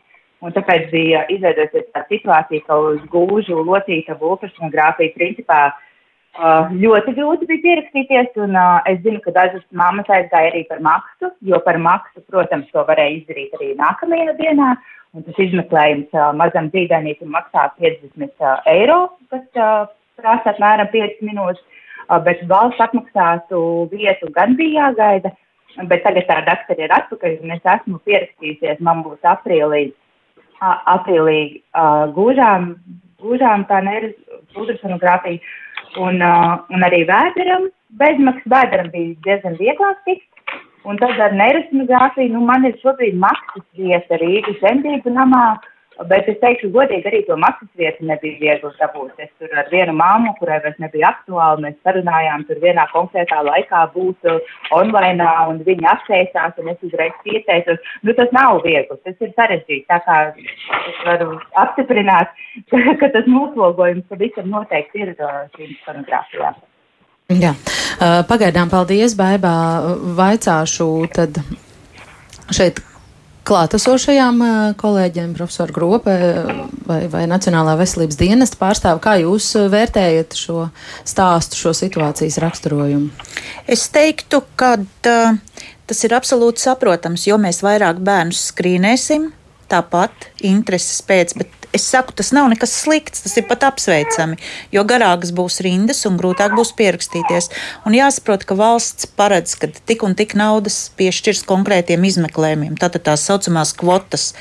[0.42, 7.46] Un tāpēc bija izveidojusies tā situācija, ka uz gūžu locīta ultrasonogrāfija principā uh, ļoti grūti
[7.46, 8.32] bija pierakstīties.
[8.42, 8.58] Un
[8.90, 13.20] es zinu, ka dažas mammas aizgāja arī par maksu, jo par maksu, protams, to varēja
[13.20, 14.72] izdarīt arī nākamajā dienā.
[15.12, 19.00] Un tas izmeklējums mazam dzīvniekam maksā 50 uh, eiro,
[19.30, 19.46] kas
[20.18, 21.62] prasa apmēram 5 minūtes.
[22.26, 23.58] Bet valsts apmaksātu
[23.92, 25.30] vietu gan bija jāgaida.
[25.88, 28.82] Bet tagad tā daktere ir atpakaļ, un es esmu pierakstījusies.
[28.84, 29.92] Man būs aprīlī
[30.94, 32.74] aprīlī uh, gūžām,
[33.22, 35.40] gūžām tā nervus ultrasonogrāfija
[36.02, 37.70] un, uh, un arī vēderam.
[38.00, 40.28] Bezmaksas vēderam bija diezgan vieglāk tikt.
[40.88, 45.44] Un tad ar neirosonogrāfiju, nu, man ir šobrīd maksas vieta Rīgas zemdību namā.
[45.52, 45.71] Uh,
[46.08, 49.12] Bet es teikšu, godīgi arī to maksas vietu nebija viegli dabūt.
[49.20, 53.82] Es tur ar vienu māmu, kurai vairs nebija aktuāli, mēs sarunājām tur vienā konkrētā laikā
[53.92, 54.28] būt
[54.74, 57.92] online, un viņi atteicās, un es uzreiz pieteicos.
[58.02, 59.84] Nu, tas nav viegli, tas ir sarežģīti.
[59.92, 62.32] Tā kā es varu apstiprināt,
[62.72, 66.62] ka, ka tas noslogojums pavisam noteikti ir uh, šīm pornogrāfijām.
[67.42, 67.52] Jā.
[67.52, 69.52] Uh, pagaidām paldies, Baibā.
[70.16, 71.38] Vaicāšu tad
[72.52, 72.80] šeit
[73.48, 76.16] klātesošajām eh, kolēģiem, profesoru Grope
[76.86, 79.02] vai, vai Nacionālā veselības dienesta pārstāvi.
[79.02, 80.66] Kā jūs eh, vērtējat šo
[81.08, 83.10] stāstu, šo situācijas raksturojumu?
[83.70, 89.30] Es teiktu, ka tas ir absolūti saprotams, jo mēs vairāk bērnus skrīnēsim,
[89.72, 94.36] tāpat intereses pēc, bet Es saku, tas nav nekas slikts, tas ir pat apsveicami,
[94.74, 97.48] jo garākas būs rindas un grūtāk būs pierakstīties.
[97.88, 103.24] Un jāsaprot, ka valsts paredz, ka tik un tik naudas piešķirs konkrētiem izmeklējumiem, tātad tās
[103.28, 104.34] saucamās kvotas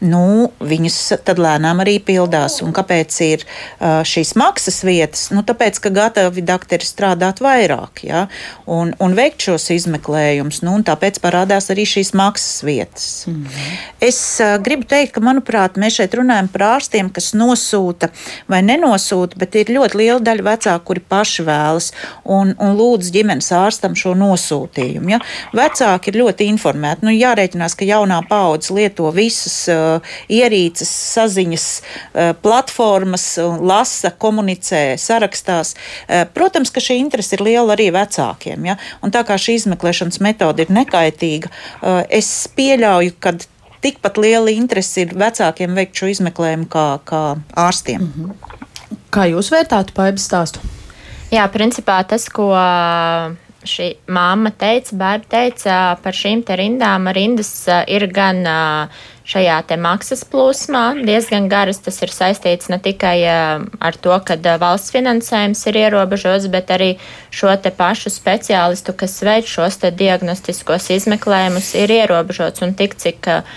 [0.00, 2.60] nu, viņas tad lēnām arī pildās.
[2.64, 5.26] Un kāpēc ir uh, šīs maksas vietas?
[5.34, 8.26] Nu, tāpēc, ka gatavi doktori strādāt vairāk ja?
[8.70, 13.08] un, un veikt šos izmeklējumus, nu, un tāpēc parādās arī šīs maksas vietas.
[13.28, 13.78] Mm -hmm.
[14.10, 18.08] Es uh, gribu teikt, ka, manuprāt, mēs šeit runājam par ārstiem, kas nosūta
[18.48, 21.92] vai nenosūta, bet ir ļoti liela daļa vecāku, kuri paši vēlas
[22.24, 25.10] un, un lūdz ģimenes ārstam šo nosūtījumu.
[25.10, 25.20] Ja?
[25.52, 27.04] Vecāki ir ļoti informēti.
[27.04, 29.89] Nu, jārēķinās, ka jaunā paudze lieto visas uh,
[30.30, 33.26] ierīces, saziņas uh, platformas,
[33.60, 35.74] lasa, komunicē, sarakstās.
[35.74, 38.70] Uh, protams, ka šī interese ir liela arī vecākiem.
[38.70, 38.78] Ja?
[39.04, 43.36] Un tā kā šī izmeklēšanas metode ir nekaitīga, uh, es pieļauju, ka
[43.80, 47.22] tikpat liela interese ir vecākiem veikt šo izmeklējumu kā, kā
[47.56, 48.00] ārstiem.
[48.00, 48.58] Mm -hmm.
[49.10, 50.60] Kā jūs vērtātu paibas stāstu?
[51.30, 52.50] Jā, principā tas, ko
[53.66, 57.08] šī māma teica, bērni teica par šīm rindām.
[57.12, 61.80] Rindas ir gan uh, šajā te maksas plūsmā diezgan garas.
[61.84, 66.72] Tas ir saistīts ne tikai eh, ar to, ka eh, valsts finansējums ir ierobežots, bet
[66.74, 66.92] arī
[67.34, 73.30] šo te pašu speciālistu, kas veic šos te diagnostiskos izmeklējumus, ir ierobežots un tik cik
[73.30, 73.54] eh,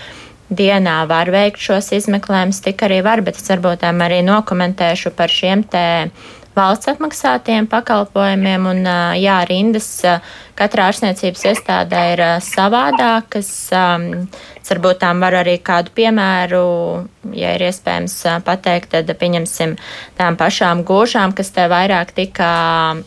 [0.54, 5.64] dienā var veikt šos izmeklējumus, tik arī var, bet es varbūt arī nokomentēšu par šiem
[5.66, 5.84] te
[6.54, 8.88] valsts apmaksātiem pakalpojumiem, un
[9.18, 9.88] jā, rindas
[10.54, 13.50] katrā ārstniecības iestādē ir savādākas.
[14.64, 16.62] Varbūt tām varu arī kādu piemēru,
[17.36, 18.14] ja ir iespējams
[18.46, 19.74] pateikt, tad pieņemsim
[20.16, 22.48] tām pašām gūžām, kas te vairāk tika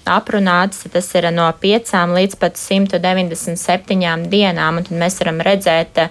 [0.05, 6.03] aprunātas, tas ir no 5 līdz pat 197 dienām, un tad mēs varam redzēt,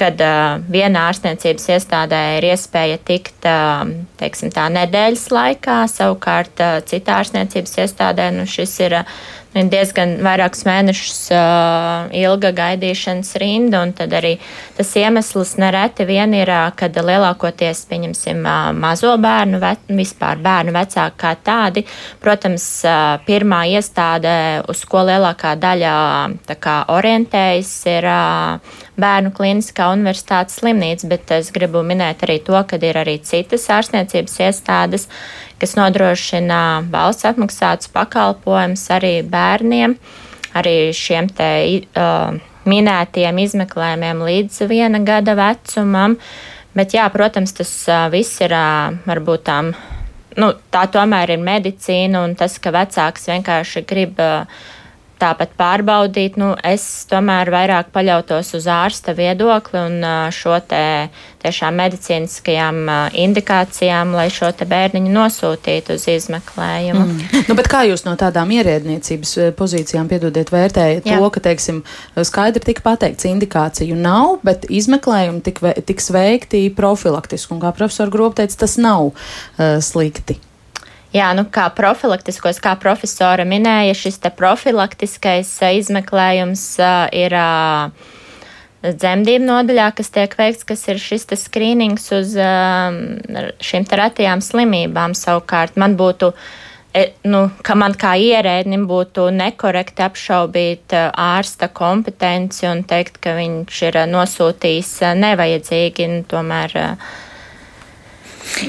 [0.00, 3.84] kad uh, vienā ārstniecības iestādē ir iespēja tikt uh,
[4.20, 9.14] teiksim, tā, nedēļas laikā, savukārt uh, citā ārstniecības iestādē nu, šis ir uh,
[9.52, 14.38] diezgan vairākus mēnešus uh, ilga gaidīšanas rinda, tad arī
[14.78, 20.72] tas iemesls nereti vien ir, uh, kad lielākoties, pieņemsim, uh, mazo bērnu, ve vispār bērnu
[20.72, 21.84] vecāki kā tādi,
[22.22, 24.34] protams, uh, pirmā iestāde,
[24.72, 25.92] uz ko lielākā daļa
[26.62, 32.76] kā orientējas, ir uh, Bērnu klīniskā universitātes slimnīca, bet es gribu minēt arī to, ka
[32.76, 35.08] ir arī citas ārstniecības iestādes,
[35.62, 39.96] kas nodrošina valsts apmaksātus pakalpojumus arī bērniem,
[40.60, 41.52] arī šiem te.
[41.96, 46.18] Uh, minētiem izmeklējumiem līdz viena gada vecumam.
[46.76, 47.72] Bet, jā, protams, tas
[48.12, 48.54] viss ir
[49.04, 49.72] varbūt tām,
[50.40, 54.22] nu, tā tomēr ir medicīna un tas, ka vecāks vienkārši grib
[55.22, 56.36] tāpat pārbaudīt.
[56.40, 60.04] Nu, es tomēr vairāk paļautos uz ārsta viedokli un
[60.34, 60.82] šo te
[61.42, 62.82] tiešām medicīniskajām
[63.24, 67.06] indikācijām, lai šo te bērniņu nosūtītu uz izmeklējumu.
[67.06, 67.46] Mm.
[67.48, 71.18] Nu, bet kā jūs no tādām ierēdniecības pozīcijām, piedodiet, vērtējat Jā.
[71.18, 71.82] to, ka, teiksim,
[72.28, 78.38] skaidri tika pateikts, indikāciju nav, bet izmeklējumi tik, tiks veikti profilaktiski, un kā profesor Grob
[78.38, 80.38] teica, tas nav uh, slikti.
[81.12, 85.50] Jā, nu, kā profilaktiskos, kā profesora minēja, šis profilaktiskais
[85.82, 86.64] izmeklējums
[87.12, 87.36] ir
[88.82, 92.32] dzemdību nodaļā, kas tiek veikts, kas ir šis skrīnings uz
[93.68, 95.12] šīm retajām slimībām.
[95.12, 96.30] Savukārt man būtu,
[96.96, 103.82] e, nu, ka man kā ierēdnim būtu nekorekti apšaubīt ārsta kompetenci un teikt, ka viņš
[103.90, 106.78] ir nosūtījis nevajadzīgi, nu, tomēr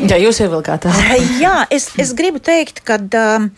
[0.09, 0.93] Jā, jūs ievilkāt tā.
[1.41, 3.49] Jā, es, es gribu teikt, ka um,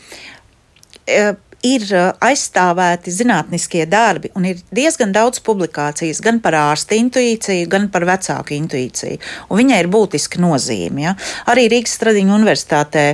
[1.08, 1.26] e,
[1.66, 7.90] ir uh, aizstāvēti zinātniskie darbi, un ir diezgan daudz publikācijas gan par ārsta intuīciju, gan
[7.94, 9.22] par vecāku intuīciju.
[9.50, 11.08] Viņai ir būtiska nozīme.
[11.08, 11.16] Ja?
[11.52, 13.08] Arī Rīgas Stradiņa universitātē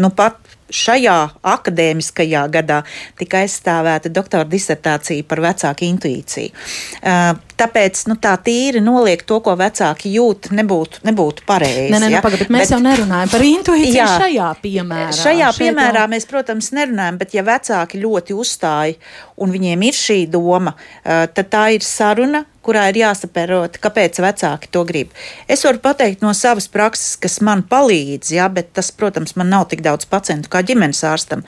[0.00, 0.40] nu pat
[0.74, 1.16] šajā
[1.54, 2.80] akadēmiskajā gadā
[3.18, 6.52] tika aizstāvēta doktora disertācija par vecāku intuīciju.
[7.00, 11.90] Uh, tāpēc nu, tā tīri noliegt to, ko vecāki jūt, nebūtu, nebūtu pareizi.
[11.92, 12.22] Nē, nē, nu, ja?
[12.24, 15.12] pagad, bet mēs bet, jau nerunājam par intuīciju jā, šajā piemērā.
[15.20, 16.12] Šajā piemērā jau...
[16.14, 18.98] mēs, protams, nerunājam, bet ja vecāki ļoti uzstāja
[19.40, 24.70] un viņiem ir šī doma, uh, tad tā ir saruna, kurā ir jāsaprot, kāpēc vecāki
[24.72, 25.12] to grib.
[25.50, 29.68] Es varu pateikt no savas prakses, kas man palīdz, jā, bet tas, protams, man nav
[29.72, 31.44] tik daudz pacientu kā ģimenes ārstam.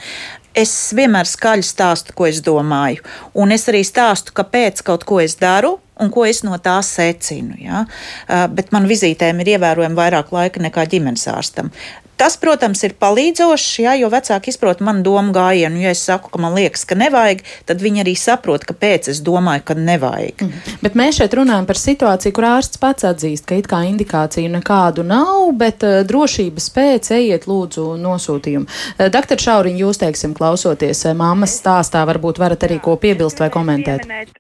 [0.57, 3.05] Es vienmēr skaļi stāstu, ko es domāju,
[3.37, 7.57] un es arī stāstu, kāpēc kaut ko es daru, un ko es no tā secinu.
[7.61, 7.85] Ja?
[8.27, 11.73] Uh, bet man vizītēm ir ievērojami vairāk laika nekā ģimenes ārstam.
[12.17, 15.83] Tas, protams, ir palīdzoši, ja, jo vecāki izprot manu domu gājienu.
[15.83, 19.67] Ja es saku, ka man liekas, ka nevajag, tad viņi arī saprot, kāpēc es domāju,
[19.69, 20.47] ka nevajag.
[20.47, 20.79] Mm.
[20.81, 25.05] Bet mēs šeit runājam par situāciju, kur ārsts pats atzīst, ka it kā indikāciju nekādu
[25.05, 28.65] nav, bet uh, drošības pēc ejiet lūdzu nosūtījumu.
[28.97, 33.53] Uh, Doktor Šauriņ, jūs teiksim, klausoties uh, mammas stāstā, varbūt varat arī ko piebilst vai
[33.53, 34.09] komentēt.
[34.09, 34.33] Mm,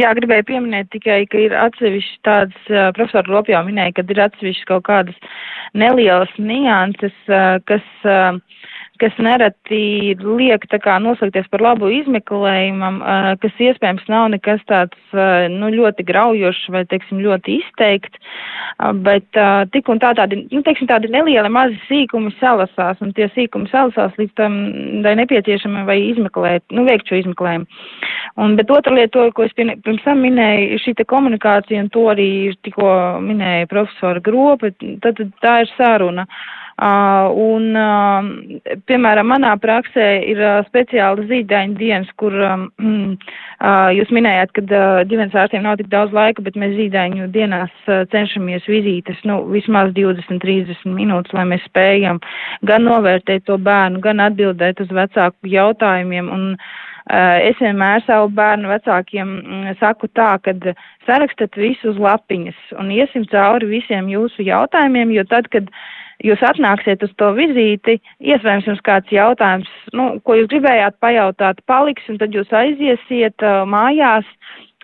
[0.00, 4.86] jā, gribēju pieminēt tikai, ka ir atsevišķi tādas, profesori Lopjā minēja, ka ir atsevišķi kaut
[4.88, 5.16] kādas
[5.76, 7.16] nelielas nianses,
[7.68, 7.86] kas,
[9.00, 12.98] kas nereti liek tā kā noslēgties par labu izmeklējumam,
[13.42, 15.16] kas iespējams nav nekas tāds
[15.52, 18.20] nu, ļoti graujošs vai, teiksim, ļoti izteikts,
[19.06, 19.40] bet
[19.74, 24.16] tik un tā tādi, nu, teiksim, tādi nelieli mazi sīkumi salasās, un tie sīkumi salasās
[24.20, 24.58] līdz tam,
[25.06, 27.82] tai nepieciešami vai izmeklēt, nu, veikt šo izmeklējumu.
[28.42, 32.28] Un, bet otra lieta, ko es pirms tam minēju, šī komunikācija, un to arī
[32.66, 32.92] tikko
[33.24, 34.72] minēja profesora Gropa,
[35.04, 36.26] tad, tā ir saruna.
[36.26, 37.70] Uh, un,
[38.84, 42.34] piemēram, manā praksē ir speciāla zīdaiņa dienas, kur
[43.96, 44.64] jūs minējāt, ka
[45.08, 47.72] ģimenes ārstiem nav tik daudz laika, bet mēs zīdaiņu dienās
[48.12, 52.20] cenšamies vizītes, nu, vismaz 20-30 minūtes, lai mēs spējam
[52.68, 56.28] gan novērtēt to bērnu, gan atbildēt uz vecāku jautājumiem.
[56.32, 56.52] Un,
[57.06, 59.28] Es vienmēr savu bērnu vecākiem
[59.78, 60.50] saku tā, ka
[61.06, 65.84] sarakstat visu uz lapiņas un iesim cauri visiem jūsu jautājumiem, jo tad, kad uh,
[66.24, 72.06] jūs atnāksiet uz to vizīti, iespējams jums kāds jautājums, nu, ko jūs gribējāt pajautāt, paliks,
[72.12, 74.28] un tad jūs aiziesiet uh, mājās,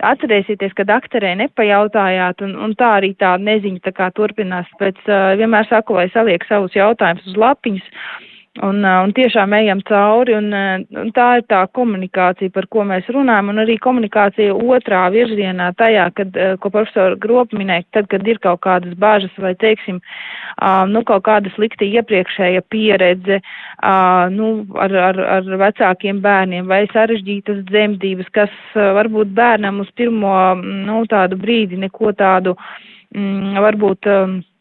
[0.03, 4.69] atcerēsieties, ka dakterē nepajautājāt, un, un tā arī tā neziņa tā kā turpinās.
[4.81, 7.89] Pēc uh, vienmēr saku, lai saliek savus jautājumus uz lapiņas
[8.61, 10.51] Un, un tiešām ejam cauri, un,
[11.01, 16.11] un tā ir tā komunikācija, par ko mēs runājam, un arī komunikācija otrā virzienā tajā,
[16.19, 20.03] kad, ko profesora Gropa minēja, tad, kad ir kaut kādas bāžas vai, teiksim,
[20.93, 23.41] nu, kaut kāda slikta iepriekšēja pieredze,
[24.37, 24.53] nu,
[24.85, 31.41] ar, ar, ar vecākiem bērniem vai sarežģītas dzemdības, kas varbūt bērnam uz pirmo, nu, tādu
[31.41, 32.59] brīdi neko tādu,
[33.17, 34.13] mm, varbūt,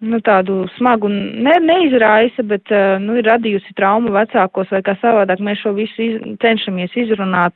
[0.02, 5.42] nu, tādu smagu ne, neizraisa, bet uh, nu, ir radījusi traumu vecākos vai kā savādāk.
[5.46, 7.56] Mēs šo visu iz, cenšamies izrunāt.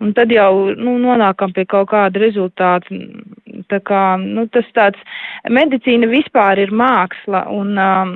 [0.00, 3.00] Un tad jau nu, nonākam pie kaut kāda rezultāta.
[3.68, 5.00] Tā kā, nu, tas tāds
[5.52, 8.14] medicīna vispār ir māksla, un, um,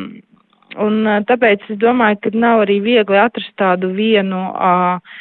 [0.81, 5.20] un tāpēc es domāju, ka nav arī viegli atrast tādu vienu, uh,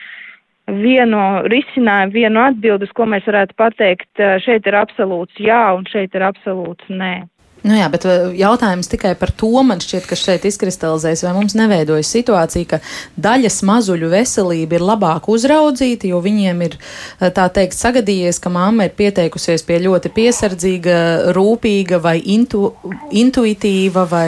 [0.71, 6.23] vienu risinājumu, vienu atbildi, ko mēs varētu pateikt, šeit ir absolūts jā un šeit ir
[6.31, 7.15] absolūts nē.
[7.63, 11.55] Nu jā, bet uh, jautājums tikai par to man šķiet, ka šeit izkristalizējas, vai mums
[11.55, 12.79] neveidojas situācija, ka
[13.23, 18.89] daļas mazuļu veselība ir labāk uzraudzīta, jo viņiem ir uh, tā teikt sagadījies, ka mamma
[18.89, 20.97] ir pieteikusies pie ļoti piesardzīga,
[21.37, 22.73] rūpīga vai intu,
[23.15, 24.27] intuitīva vai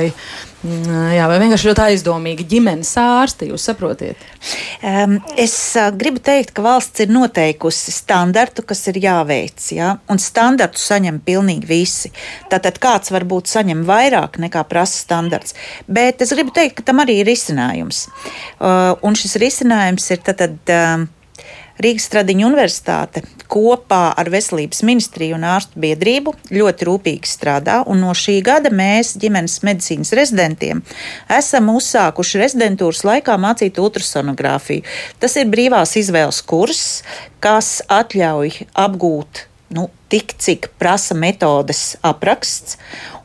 [1.16, 4.22] jā, vai vienkārši ļoti aizdomīgi ģimenes ārsti, jūs saprotiet?
[4.86, 9.96] Um, es uh, gribu teikt, ka valsts ir noteikusi standartu, kas ir jāveic, ja?
[10.12, 12.14] un standartu saņem pilnīgi visi.
[12.52, 17.22] Tātad kāds varbūt saņem vairāk nekā prasa standarts, bet es gribu teikt, ka tam arī
[17.22, 18.08] ir risinājums.
[18.60, 20.42] Uh, un šis risinājums ir tad.
[20.46, 21.06] tad uh,
[21.82, 28.14] Rīgas Stradiņa Universitāte kopā ar Veselības ministriju un ārstu biedrību ļoti rūpīgi strādā, un no
[28.16, 30.84] šī gada mēs ģimenes medicīnas rezidentiem
[31.38, 34.86] esam uzsākuši rezidentūras laikā mācīt ultrasonogrāfiju.
[35.20, 36.86] Tas ir brīvās izvēles kurs,
[37.44, 42.78] kas atļauj apgūt nu, tik, cik prasa metodes apraksts,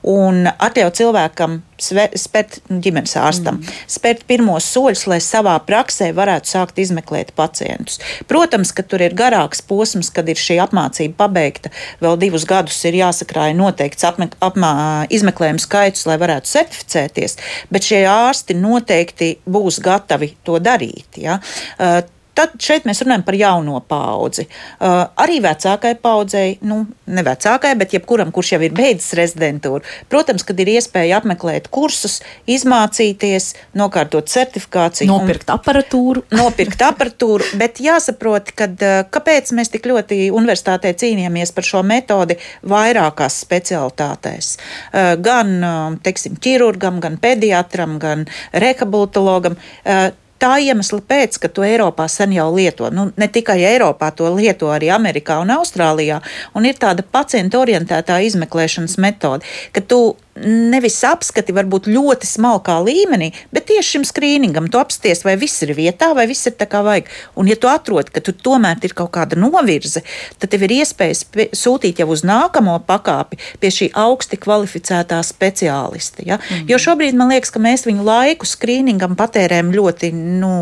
[0.07, 3.81] un atļauj cilvēkam spērt ģimenes ārstam, mm.
[3.91, 8.01] spērt pirmos soļus, lai savā praksē varētu sākt izmeklēt pacientus.
[8.29, 11.73] Protams, ka tur ir garāks posms, kad ir šī apmācība pabeigta.
[12.01, 14.73] Vēl divus gadus ir jāsakrāja noteikts apme, apmā,
[15.13, 17.37] izmeklējumu skaits, lai varētu certificēties,
[17.73, 21.21] bet šie ārsti noteikti būs gatavi to darīt.
[21.21, 21.41] Ja?
[21.77, 22.01] Uh,
[22.41, 24.47] Tad šeit mēs runājam par jauno paudzi.
[24.81, 26.79] Uh, arī vecākai paudzei, nu,
[27.13, 32.23] ne vecākai, bet jebkuram, kurš jau ir beidzis rezidentūru, protams, kad ir iespēja apmeklēt kursus,
[32.49, 36.25] izmācīties, nokārtot certifikāciju, nopirkt aparatūru.
[36.41, 42.39] Nopirkt aparatūru, bet jāsaprot, kad, uh, kāpēc mēs tik ļoti universitātē cīnījāmies par šo metodi
[42.65, 44.55] vairākās specialitātēs.
[44.57, 48.25] Uh, gan, uh, teiksim, ķirurgam, gan pediatram, gan
[48.57, 49.61] rehabilitologam.
[49.85, 50.09] Uh,
[50.41, 52.89] tā iemesla pēc, ka to Eiropā sen jau lieto.
[52.95, 56.21] Nu, ne tikai Eiropā, to lieto arī Amerikā un Austrālijā.
[56.57, 60.01] Un ir tāda pacienta orientētā izmeklēšanas metode, ka tu
[60.45, 65.75] nevis apskati varbūt ļoti smalkā līmenī, bet tieši šim skrīningam tu apsties, vai viss ir
[65.77, 67.11] vietā, vai viss ir tā kā vajag.
[67.39, 70.03] Un, ja tu atrod, ka tu tomēr ir kaut kāda novirze,
[70.41, 71.27] tad tev ir iespējas
[71.57, 76.25] sūtīt jau uz nākamo pakāpi pie šī augsti kvalificētā speciālista.
[76.27, 76.41] Ja?
[76.41, 76.69] Mm.
[76.71, 80.55] Jo šobrīd man liekas, ka mēs viņu laiku skrīningam patērējam ļoti, nu,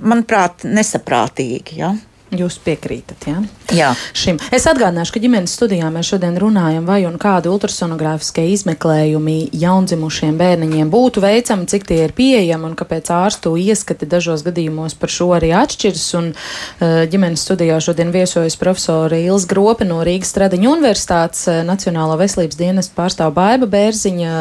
[0.00, 1.80] manuprāt, nesaprātīgi.
[1.82, 1.94] Ja?
[2.30, 3.40] Jūs piekrītat, jā?
[3.74, 3.92] Jā.
[4.16, 4.38] Šim.
[4.54, 10.90] Es atgādināšu, ka ģimenes studijā mēs šodien runājam, vai un kādi ultrasonogrāfiskie izmeklējumi jaundzimušiem bērniņiem
[10.90, 15.52] būtu veicami, cik tie ir pieejami un kāpēc ārstu ieskati dažos gadījumos par šo arī
[15.56, 16.06] atšķiras.
[16.18, 22.18] Un uh, ģimenes studijā šodien viesojas profesora Ils Grope no Rīgas Stradiņa Universitātes, uh, Nacionālo
[22.20, 24.34] veselības dienestu pārstāv Baiba Bērziņa,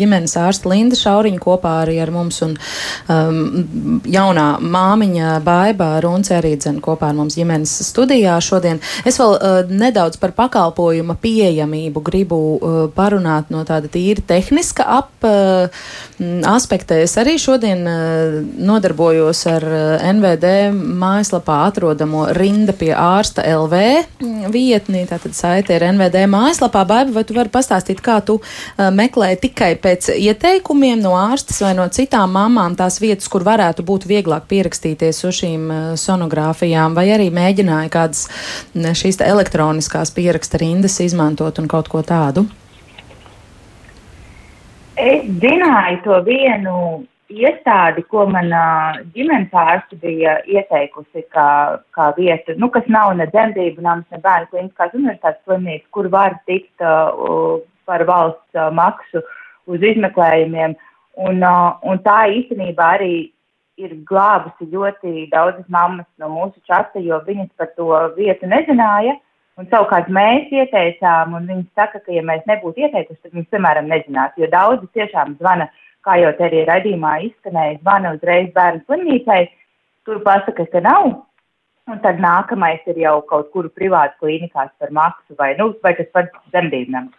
[0.00, 2.56] ģimenes ārsta Linda Šauriņa kopā arī ar mums un
[3.12, 8.69] um, jaunā māmiņa Baiba Runce arī dzen kopā ar mums ģimenes studijā šodien.
[9.08, 15.10] Es vēl uh, nedaudz par pakalpojuma pieejamību gribu uh, parunāt no tāda tīri tehniska ap,
[15.26, 15.68] uh,
[16.50, 16.98] aspekta.
[17.00, 25.04] Es arī šodien uh, nodarbojos ar uh, NVD mājaslapā atrodamo rinda pie ārsta LV vietni,
[25.08, 26.84] tātad saite ir NVD mājaslapā.
[26.90, 31.72] Baiba, vai tu vari pastāstīt, kā tu uh, meklē tikai pēc ieteikumiem no ārstas vai
[31.78, 37.08] no citām mamām tās vietas, kur varētu būt vieglāk pierakstīties uz šīm uh, sonogrāfijām, vai
[37.14, 38.26] arī mēģināja kādas
[38.74, 42.46] šīs elektroniskās pieraksta rindas izmantot un kaut ko tādu?
[45.00, 46.76] Es zināju to vienu
[47.30, 48.62] iestādi, ko mana
[49.14, 54.50] ģimenes ārste bija ieteikusi kā, kā vietu, nu, kas nav ne dzemdību nams, ne bērnu
[54.50, 59.22] kliniskās universitātes slimnīca, kur var tikt uh, par valsts uh, maksu
[59.70, 60.76] uz izmeklējumiem.
[61.20, 63.14] Un, uh, un tā īstenībā arī
[63.84, 69.16] ir glābusi ļoti daudzas mammas no mūsu čata, jo viņas par to vietu nezināja.
[69.60, 73.90] Un savukārt mēs ieteicām, un viņi saka, ka, ja mēs nebūtu ieteikuši, tad viņas, piemēram,
[73.92, 74.40] nezinātu.
[74.40, 75.66] Jo daudzi tiešām zvana,
[76.06, 79.40] kā jau te arī raidījumā izskanēja, zvana uzreiz bērnu slimnīcai,
[80.08, 81.10] tur pasaka, ka nav.
[81.90, 86.08] Un tad nākamais ir jau kaut kur privāti klīnikās par maksu vai, nu, vai tas
[86.14, 87.10] pats dzemdībnam.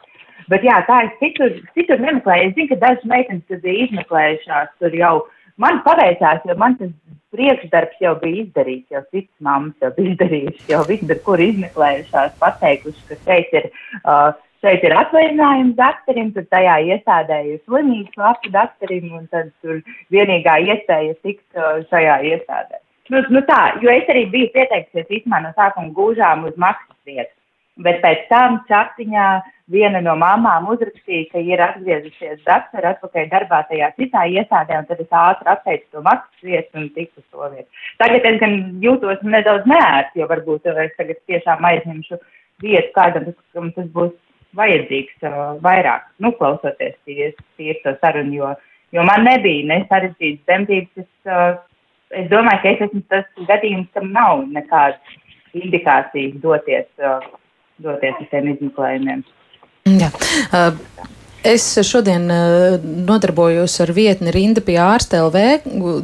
[0.50, 2.50] Bet jā, tā es citur, citur nemeklēju.
[2.50, 6.78] Es zinu, ka dažas meitenes, kas bija izmeklējušās, tur jau uh, Man paveicās, jo man
[6.80, 6.92] tas
[7.36, 13.04] priekšdarbs jau bija izdarīts, jau citas mammas jau bija izdarījušas, jau visur, kur izmeklējušās, pateikuši,
[13.10, 13.68] ka šeit ir,
[14.02, 14.32] uh,
[14.64, 20.58] šeit ir atvaļinājums dakterim, tad tajā iestādē ir slimības lapu dakterim, un tad tur vienīgā
[20.68, 22.82] iespēja tikt uh, šajā iestādē.
[23.12, 27.36] Nu, nu tā, jo es arī biju pieteikusies īstenībā no sākuma gūžām uz maksas vietas.
[27.80, 29.26] Bet pēc tam chatiņā
[29.72, 35.00] viena no mamām uzrakstīja, ka ir atgriezusies daktere atpakaļ darbā tajā citā iestādē, un tad
[35.00, 37.86] es ātri atteicu to maksas vietu un tiku uz to vietu.
[38.04, 42.20] Tagad es gan jūtos nedaudz neērti, jo varbūt es tagad tiešām aizņemšu
[42.66, 44.14] vietu kādam, kam tas būs
[44.60, 48.54] vajadzīgs uh, vairāk, nu, klausoties tīri to sarunu, jo,
[48.92, 51.06] jo man nebija ne sarežģītas dzemdības.
[51.06, 51.54] Es, uh,
[52.12, 55.20] es domāju, ka es esmu tas gadījums, kam nav nekādas
[55.56, 57.24] indikācijas doties, uh,
[57.84, 59.24] doties uz tiem izmeklējumiem.
[59.90, 60.12] Jā.
[60.52, 60.78] Uh,
[61.42, 65.40] Es šodien uh, nodarbojos ar vietni Rinda pie ārsta LV,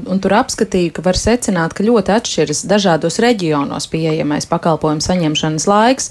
[0.09, 6.09] un tur apskatīju, ka var secināt, ka ļoti atšķiras dažādos reģionos pieejamais pakalpojumu saņemšanas laiks.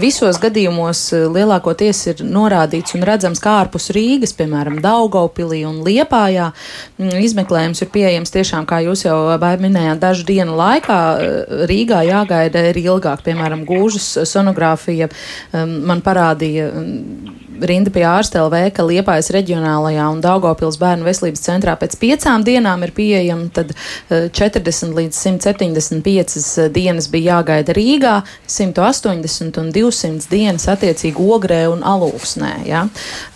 [0.00, 6.48] Visos gadījumos uh, lielākoties ir norādīts un redzams, kā ārpus Rīgas, piemēram, Daugavpilī un Liepājā,
[6.96, 11.02] mm, izmeklējums ir pieejams tiešām, kā jūs jau minējāt, dažu dienu laikā.
[11.68, 18.58] Rīgā jāgaida ir ilgāk, piemēram, gūžas sonogrāfija um, man parādīja mm, rinda pie ārsta LV,
[18.76, 23.72] ka Liepājas reģionālajā un Daugopils bērnu veselības centrā pēc piecām dienām ir pieejama, tad
[24.10, 28.14] 40 eh, līdz 175 eh, dienas bija jāgaida Rīgā,
[28.50, 32.52] 180 un 200 dienas attiecīgi ogrē un alūksnē.
[32.68, 32.84] Ja?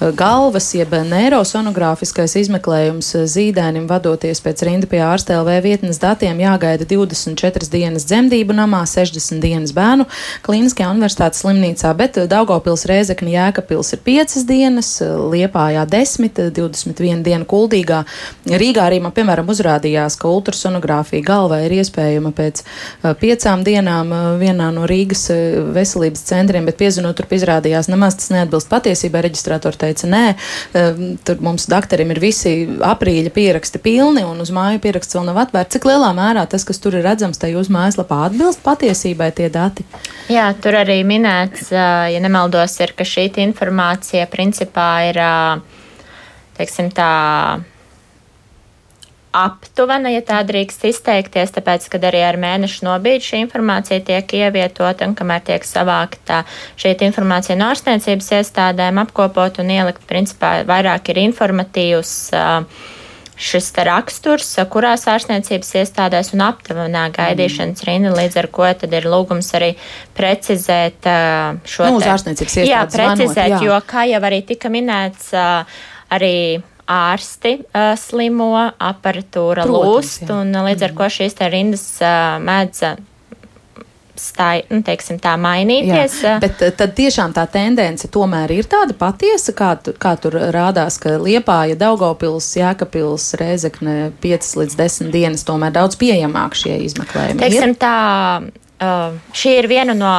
[0.01, 6.89] Eh, galvas jeb neirosonogrāfiskais izmeklējums zīdēnim vadoties pēc rinda pie ārsta LV vietnes datiem jāgaida
[6.89, 10.07] 24 dienas dzemdību namā, 60 dienas bērnu
[10.47, 17.99] klīniskajā universitātes slimnīcā, bet Daugopils Rēzekņa Jēkabils ir 5 dienas, Liepājā 10, 21 dienu kuldīgā.
[18.49, 22.63] Rīgā arī man, piemēram, uzrādījās, ka ultrasonogrāfija galvā ir iespējama pēc
[23.21, 25.27] piecām dienām vienā no Rīgas
[25.77, 29.27] veselības centriem, bet piezinot turp izrādījās, nemaz tas neatbilst patiesībai.
[29.27, 30.25] Reģistrātori teica, nē,
[31.29, 35.77] tur mums doktorim ir visi aprīļa pieraksti pilni un uz māju pieraksts vēl nav atvērts.
[35.77, 39.85] Cik lielā mērā tas, kas tur ir redzams, tai uz mājaslapā atbilst patiesībai tie dati?
[40.33, 45.19] Jā, tur arī minēts, ja nemaldos, ir, ka šī informācija informācija principā ir
[46.57, 47.61] teiksim, tā
[49.37, 55.07] aptuvena, ja tā drīkst izteikties, tāpēc, kad arī ar mēnešu nobīdi šī informācija tiek ievietota
[55.07, 56.45] un kamēr tiek savākta
[56.79, 62.15] šī informācija no ārstniecības iestādēm, apkopot un ielikt, principā vairāk ir informatīvs.
[62.33, 62.95] Uh,
[63.37, 67.89] šis raksturs, kurās ārstniecības iestādēs un aptuvenā gaidīšanas mm.
[67.89, 69.75] rinda, līdz ar ko tad ir lūgums arī
[70.17, 71.09] precizēt
[71.69, 72.73] šo nu, te, ārstniecības iestādes.
[72.73, 73.69] Jā, precizēt, zvanot, jā.
[73.69, 75.35] jo, kā jau arī tika minēts,
[76.17, 76.35] arī
[76.87, 80.39] ārsti uh, slimo, aparatūra Protams, lūst, jā.
[80.39, 80.99] un līdz ar mm.
[81.01, 82.83] ko šīs te rindas uh, mēdz
[84.21, 86.17] stāj, nu, teiksim, tā mainīties.
[86.25, 90.99] Jā, bet eh, tad tiešām tā tendence tomēr ir tāda patiesa, kā, kā tur rādās,
[91.03, 97.43] ka Liepāja, Daugavpils, Jēkapils, Rēzekne 5 līdz 10 dienas tomēr daudz pieejamāk šie izmeklējumi.
[97.45, 97.81] Teiksim ir?
[97.81, 97.97] tā,
[98.81, 100.13] uh, šī ir viena no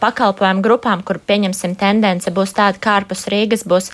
[0.00, 3.90] pakalpojumu grupām, kur pieņemsim tendence būs tāda, kā ārpus Rīgas būs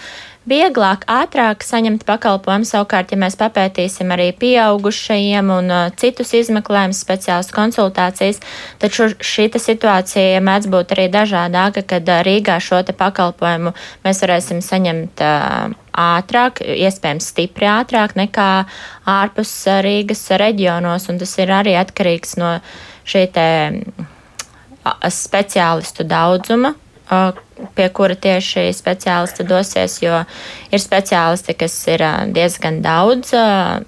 [0.49, 2.67] vieglāk, ātrāk saņemt pakalpojumu.
[2.69, 8.41] Savukārt, ja mēs papētīsim arī pieaugušajiem un uh, citus izmeklējumus, speciālas konsultācijas,
[8.81, 13.75] tad šo, šī situācija mēdz būt arī dažādāka, kad uh, Rīgā šo pakalpojumu
[14.07, 18.51] mēs varēsim saņemt uh, ātrāk, iespējams, stipri ātrāk nekā
[19.11, 22.59] ārpus uh, Rīgas reģionos, un tas ir arī atkarīgs no
[23.11, 23.49] šī te
[25.13, 26.73] speciālistu daudzuma,
[27.77, 30.23] pie kura tieši speciālisti dosies, jo
[30.73, 32.05] ir speciālisti, kas ir
[32.35, 33.35] diezgan daudz,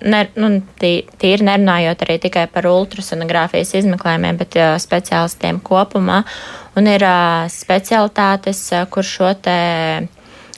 [0.03, 0.51] ne, nu,
[0.83, 6.23] tīri nerunājot arī tikai par ultrasonogrāfijas izmeklējumiem, bet speciālistiem kopumā,
[6.77, 7.07] un ir
[7.53, 9.59] specialitātes, kur šo te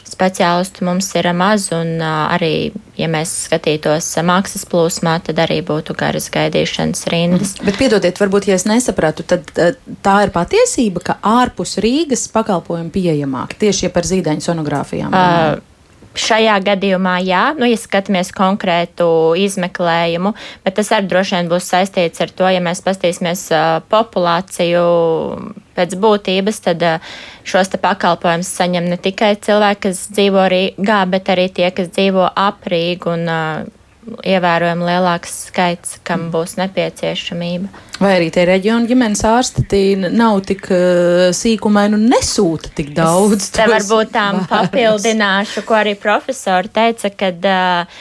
[0.09, 6.30] speciālistu mums ir maz, un arī, ja mēs skatītos mākslas plūsmā, tad arī būtu garas
[6.34, 7.55] gaidīšanas rindas.
[7.59, 7.68] Mm.
[7.68, 13.64] Bet piedodiet, varbūt, ja es nesapratu, tad tā ir patiesība, ka ārpus Rīgas pakalpojumi pieejamāki
[13.66, 15.14] tieši par zīdaiņu sonogrāfijām.
[15.14, 15.73] Uh,
[16.14, 19.06] Šajā gadījumā, jā, nu, ja skatāmies konkrētu
[19.40, 20.30] izmeklējumu,
[20.62, 24.84] bet tas arī droši vien būs saistīts ar to, ja mēs pastīsimies uh, populāciju
[25.74, 31.34] pēc būtības, tad uh, šos te pakalpojumus saņem ne tikai cilvēki, kas dzīvo Rīgā, bet
[31.34, 33.64] arī tie, kas dzīvo ap Rīgu un uh,
[34.22, 36.32] ievērojami lielāks skaits, kam mm.
[36.34, 37.70] būs nepieciešamība.
[38.05, 43.46] Vai arī tie reģiona ģimenes ārsti nav tik uh, sīkumaini un nesūta tik daudz?
[43.48, 44.50] Es varbūt tām vērus.
[44.50, 47.96] papildināšu, ko arī profesori teica, kad uh,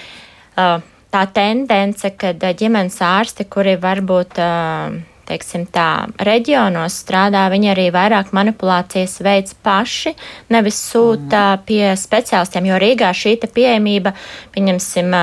[0.59, 0.83] uh,
[1.13, 4.43] tā tendence, kad ģimenes ārsti, kuri varbūt.
[4.43, 10.11] Uh, teiksim, tā, reģionos strādā, viņi arī vairāk manipulācijas veids paši,
[10.51, 11.63] nevis sūta mm.
[11.63, 14.11] pie speciālistiem, jo Rīgā šī pieejamība,
[14.51, 15.15] pieņemsim,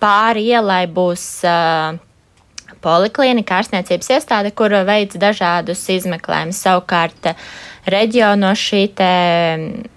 [0.00, 1.28] pāri ielai būs
[2.84, 6.60] poliklinika, ārstniecības iestāde, kur veids dažādus izmeklējumus.
[6.64, 7.32] Savukārt
[7.88, 9.10] reģionos šī te,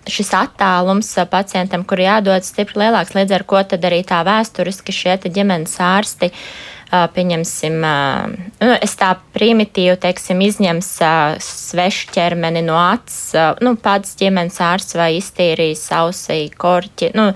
[0.09, 5.17] šis attālums pacientam, kur jādodas stipri lielāks, līdz ar ko tad arī tā vēsturiski šie
[5.27, 6.31] ģimenes ārsti
[6.91, 10.91] pieņemsim, nu, es tā primitīvi, teiksim, izņems
[11.45, 13.33] svešu ķermeni no acis,
[13.63, 17.31] nu, pats ģimenes ārsts vai iztīrīs ausī, korķi, nu,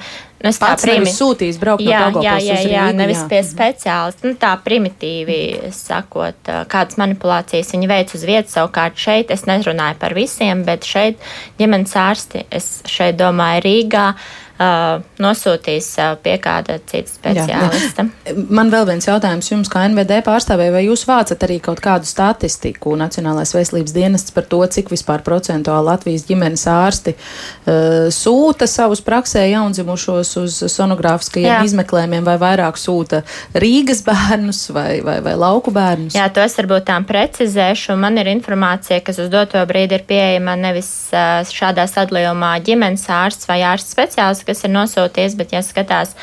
[0.45, 1.09] Nu, es Pats tā primi...
[1.09, 3.29] sūtījis braukt jā, no jā, jā, jā, Rīgu, nevis jā.
[3.31, 4.27] pie speciālista.
[4.27, 8.53] Nu, tā primitīvi sakot, kādas manipulācijas viņi veic uz vietas.
[8.53, 11.23] Savukārt šeit es nerunāju par visiem, bet šeit
[11.57, 14.09] ģimenes ārsti, es šeit domāju Rīgā.
[14.11, 18.05] Uh, nosūtīs uh, pie kāda cita speciālista.
[18.05, 18.45] Jā, jā.
[18.55, 22.95] Man vēl viens jautājums jums, kā NVD pārstāvēja, vai jūs vācat arī kaut kādu statistiku
[22.95, 29.43] Nacionālais veselības dienests par to, cik vispār procentuāli Latvijas ģimenes ārsti uh, sūta savus praksē
[29.49, 31.59] jaundzimušos uz sonogrāfiskajiem jā.
[31.67, 33.25] izmeklējumiem, vai vairāk sūta
[33.59, 36.15] Rīgas bērnus vai, vai, vai lauku bērnus?
[36.15, 37.99] Jā, to es varbūt tām precizēšu.
[37.99, 43.51] Man ir informācija, kas uz doto brīdi ir pieejama nevis uh, šādā sadalījumā ģimenes ārsts
[43.51, 46.15] vai ārsts speciālists, kas ir nosūties, bet, ja skatās,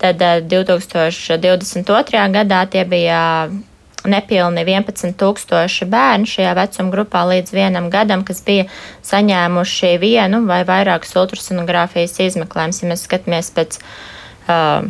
[0.00, 2.14] tad 2022.
[2.14, 3.20] Eh, gadā tie bija
[4.08, 8.64] nepilni 11,000 bērnu šajā vecuma grupā līdz vienam gadam, kas bija
[9.04, 12.80] saņēmuši vienu vai vairākus ultrasonogrāfijas izmeklējumus.
[12.82, 13.78] Ja mēs skatāmies pēc,
[14.48, 14.88] uh,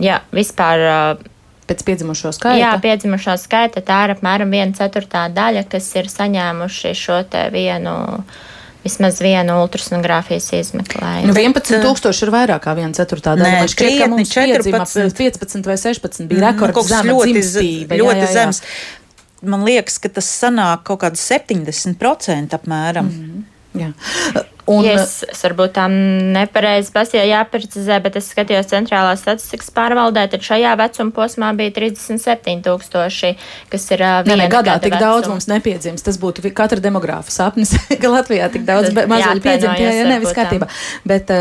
[0.00, 0.88] jā, vispār.
[0.88, 1.30] Uh,
[1.64, 2.58] Pēc piedzimušo skaita?
[2.60, 7.94] Jā, piedzimušo skaita tā ir apmēram viena ceturtā daļa, kas ir saņēmuši šo te vienu
[8.18, 8.42] uh,
[8.84, 11.30] vismaz vienu ultrasonogrāfijas izmeklējumu.
[11.30, 13.62] Nu, 11,000 ir vairāk kā 1 ceturtā daļa.
[13.62, 17.98] Man šķiet, ka mums 14, 15 vai 16 bija mhm, rekords zema ļoti, dzimstība.
[18.00, 18.34] Ļoti jā, jā, jā.
[18.38, 18.62] zems.
[19.44, 23.10] Man liekas, ka tas sanāk kaut kāds 70% apmēram.
[23.10, 23.50] Mm -hmm.
[23.74, 24.44] Jā.
[24.64, 30.44] Un, ja es, varbūt tā nepareizi pasīju, jāprecizē, bet es skatījos centrālās statistikas pārvaldē, tad
[30.46, 33.34] šajā vecuma posmā bija 37,000,
[33.72, 34.38] kas ir viena.
[34.40, 35.02] Nē, gadā tik vecuma.
[35.02, 36.04] daudz mums nepiedzims.
[36.06, 40.70] Tas būtu katra demogrāfa sapnis, ka Latvijā tik daudz mazuļu piedzimta, ja, ja nevis kārtībā.
[41.12, 41.32] Bet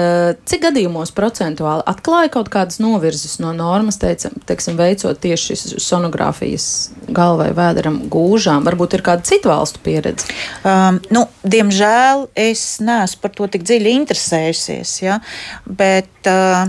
[0.51, 6.67] cik gadījumos procentuāli atklāja kaut kādas novirzes no normas, teicam, teiksim, veicot tieši sonogrāfijas
[7.07, 8.67] galvai vēderam gūžām?
[8.67, 10.27] Varbūt ir kāda citu valstu pieredze?
[10.67, 15.01] Um, nu, diemžēl es neesmu neesmu par to tik dziļi interesējusies.
[15.03, 15.19] Ja?
[15.65, 16.67] Bet, uh,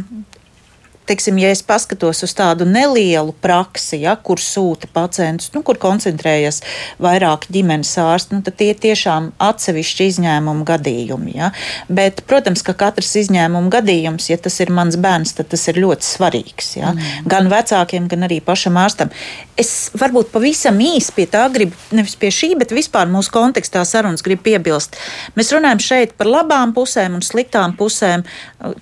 [1.06, 6.62] teiksim, ja es paskatos uz tādu nelielu praksi, ja, kur sūta pacientus, nu, kur koncentrējas
[7.02, 11.36] vairāk ģimenes ārsti, nu, tad tie ir tiešām atsevišķi izņēmumu gadījumi.
[11.36, 11.50] Ja.
[11.92, 16.08] Bet, protams, ka katrs izņēmumu gadījums, ja tas ir mans bērns, tad tas ir ļoti
[16.08, 16.74] svarīgs.
[16.78, 16.94] Ja.
[16.94, 17.28] Mm.
[17.30, 19.12] Gan vecākiem, gan arī pašam ārstam.
[19.60, 24.24] Es varbūt pavisam īsi pie tā gribu, nevis pie šī, bet vispār mūsu kontekstā sarunas
[24.24, 24.96] gribu piebilst.
[25.38, 28.24] Mēs runājam šeit par labām pusēm un sliktām pusēm.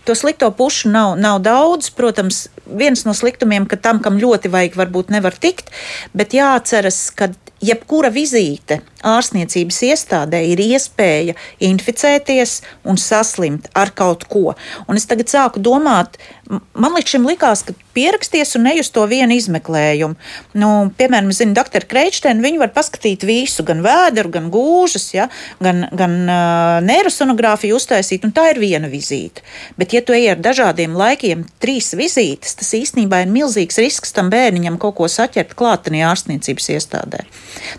[0.07, 4.53] To slikto pušu nav, nav daudz, protams, protams, viens no sliktumiem, ka tam, kam ļoti
[4.53, 5.73] vajag, varbūt nevar tikt,
[6.13, 7.33] bet jāatceras, ka
[7.65, 14.55] jebkura vizīte ārstniecības iestādē ir iespēja inficēties un saslimt ar kaut ko.
[14.89, 16.19] Un es tagad sāku domāt,
[16.51, 20.17] man līdz šim likās, ka pieraksties un ej uz to vienu izmeklējumu.
[20.59, 25.29] Nu, piemēram, zinu, doktora Kreitštēna, viņi var paskatīt visu, gan vēderu, gan gūžas, ja,
[25.63, 29.45] gan, gan uh, neirosonogrāfiju uztaisīt, un tā ir viena vizīte.
[29.79, 34.33] Bet, ja tu ej ar dažādiem laikiem, trīs vizītes, tas īstenībā ir milzīgs risks tam
[34.33, 37.25] bērniņam kaut ko saķert klātenī ārstniecības iestādē.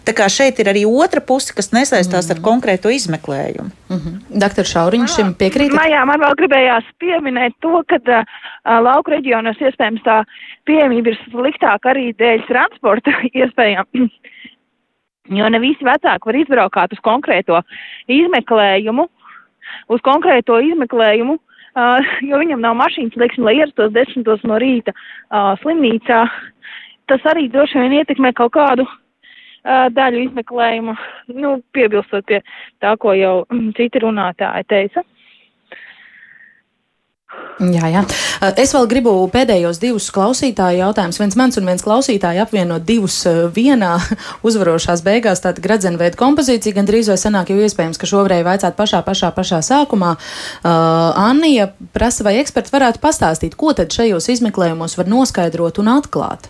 [0.05, 2.39] Tā kā šeit ir arī otra puse, kas nesaistās mm -hmm.
[2.39, 3.69] ar konkrēto izmeklējumu.
[3.89, 4.39] Mm -hmm.
[4.43, 5.71] Doktor Šauriņš šim piekrīt?
[5.71, 8.25] Jā, man vēl gribējās pieminēt to, ka uh,
[8.81, 10.23] lauku reģionos iespējams tā
[10.65, 13.11] pieejamība ir sliktāka arī dēļ transporta
[13.41, 13.85] iespējām.
[15.29, 17.61] Jo ne visi vecāki var izbraukāt uz konkrēto
[18.07, 19.07] izmeklējumu,
[19.87, 21.99] uz konkrēto izmeklējumu, uh,
[22.29, 26.27] jo viņam nav mašīnas, lieksim, lai ierastos desmitos no rīta uh, slimnīcā.
[27.07, 28.87] Tas arī droši vien ietekmē kaut kādu
[29.63, 30.95] daļu izmeklējumu,
[31.39, 32.41] nu, piebilstot pie
[32.83, 33.35] tā, ko jau
[33.77, 35.07] citi runātāji teica.
[37.61, 38.01] Jā, jā.
[38.59, 41.19] Es vēl gribu pēdējos divus klausītāju jautājumus.
[41.21, 43.19] Viens mans un viens klausītāji apvienot divus
[43.53, 43.91] vienā
[44.47, 45.43] uzvarošās beigās.
[45.43, 49.61] Tāda gradzenveida kompozīcija gan drīz vai sanāk jau iespējams, ka šoreiz vajadzētu pašā, pašā, pašā
[49.65, 50.15] sākumā.
[50.17, 56.49] Uh, Annija prasa, vai eksperti varētu pastāstīt, ko tad šajos izmeklējumos var noskaidrot un atklāt.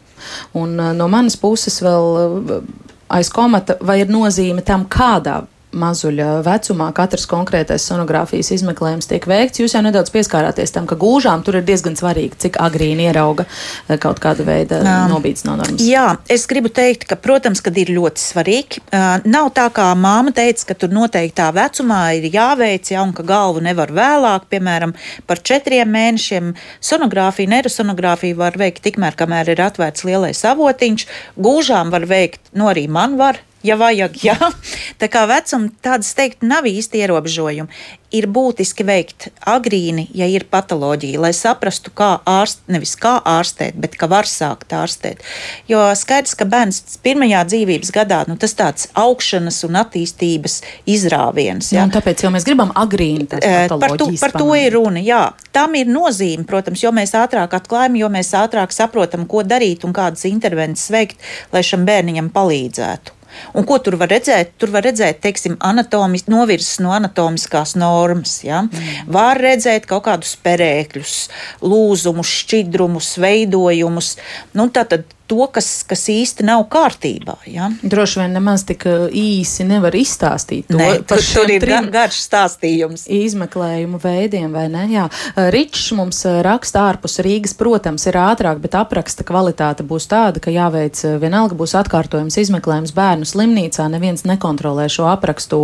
[0.55, 2.11] Un uh, no manas puses vēl.
[2.15, 5.41] Uh, aiz komata, vai ir nozīme tam, kādā
[5.73, 9.61] mazuļa vecumā katrs konkrētais sonogrāfijas izmeklējums tiek veikts.
[9.61, 13.97] Jūs jau nedaudz pieskārāties tam, ka gūžām tur ir diezgan svarīgi, cik agrīni ierauga eh,
[14.01, 15.83] kaut kāda veida nobīdes no normas.
[15.83, 18.83] Jā, es gribu teikt, ka, protams, kad ir ļoti svarīgi.
[19.29, 23.63] Nav tā, kā māma teica, ka tur noteiktā vecumā ir jāveic, ja, un ka galvu
[23.63, 24.95] nevar vēlāk, piemēram,
[25.29, 26.53] par četriem mēnešiem.
[26.83, 31.07] Sonogrāfija, neirosonogrāfija var veikt tikmēr, kamēr ir atvērts lielais avotiņš.
[31.43, 34.19] Gūžām var veikt, nu arī man var ja vajag.
[34.23, 34.37] Jā.
[35.01, 37.83] Tā kā vecuma tādas teikt, nav īsti ierobežojumi.
[38.13, 43.95] Ir būtiski veikt agrīni, ja ir patoloģija, lai saprastu, kā ārstēt, nevis kā ārstēt, bet
[43.97, 45.23] kā var sākt ārstēt.
[45.65, 50.59] Jo skaidrs, ka bērns pirmajā dzīvības gadā nu, tas tāds augšanas un attīstības
[50.93, 51.71] izrāviens.
[51.73, 53.25] Jā, jā tāpēc jau mēs gribam agrīni.
[53.25, 55.01] Par to, par to ir runa.
[55.01, 55.23] Jā.
[55.55, 59.97] Tam ir nozīme, protams, jo mēs ātrāk atklājam, jo mēs ātrāk saprotam, ko darīt un
[59.97, 61.17] kādas intervences veikt,
[61.49, 63.22] lai šam bērniņam palīdzētu.
[63.57, 64.53] Un ko tur var redzēt?
[64.61, 68.39] Tur var redzēt, teiksim, anatomis, novirzes no anatomiskās normas.
[68.45, 68.63] Ja?
[68.67, 69.11] Mm.
[69.13, 71.17] Var redzēt kaut kādus perēkļus,
[71.65, 74.15] lūzumus, šķidrumus, veidojumus.
[74.57, 77.37] Nu, tātad to, kas, kas īsti nav kārtībā.
[77.47, 77.69] Ja?
[77.81, 80.77] Droši vien nemaz tik uh, īsi nevar izstāstīt to.
[80.79, 83.05] Nē, tur, tur ir trim garš stāstījums.
[83.13, 84.83] Izmeklējumu veidiem, vai ne?
[84.91, 85.05] Jā.
[85.07, 90.43] Uh, Ričs mums uh, raksta ārpus Rīgas, protams, ir ātrāk, bet apraksta kvalitāte būs tāda,
[90.43, 93.87] ka jāveic vienalga būs atkārtojums izmeklējums bērnu slimnīcā.
[93.93, 95.61] Neviens nekontrolē šo aprakstu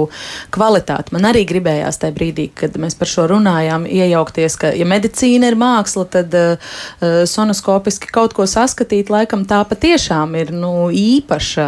[0.55, 1.15] kvalitāti.
[1.17, 5.59] Man arī gribējās tajā brīdī, kad mēs par šo runājām, iejaukties, ka, ja medicīna ir
[5.59, 6.73] māksla, tad uh,
[7.27, 11.67] sonoskopiski kaut ko saskatīt laikam tā patiešām ir nu, īpaša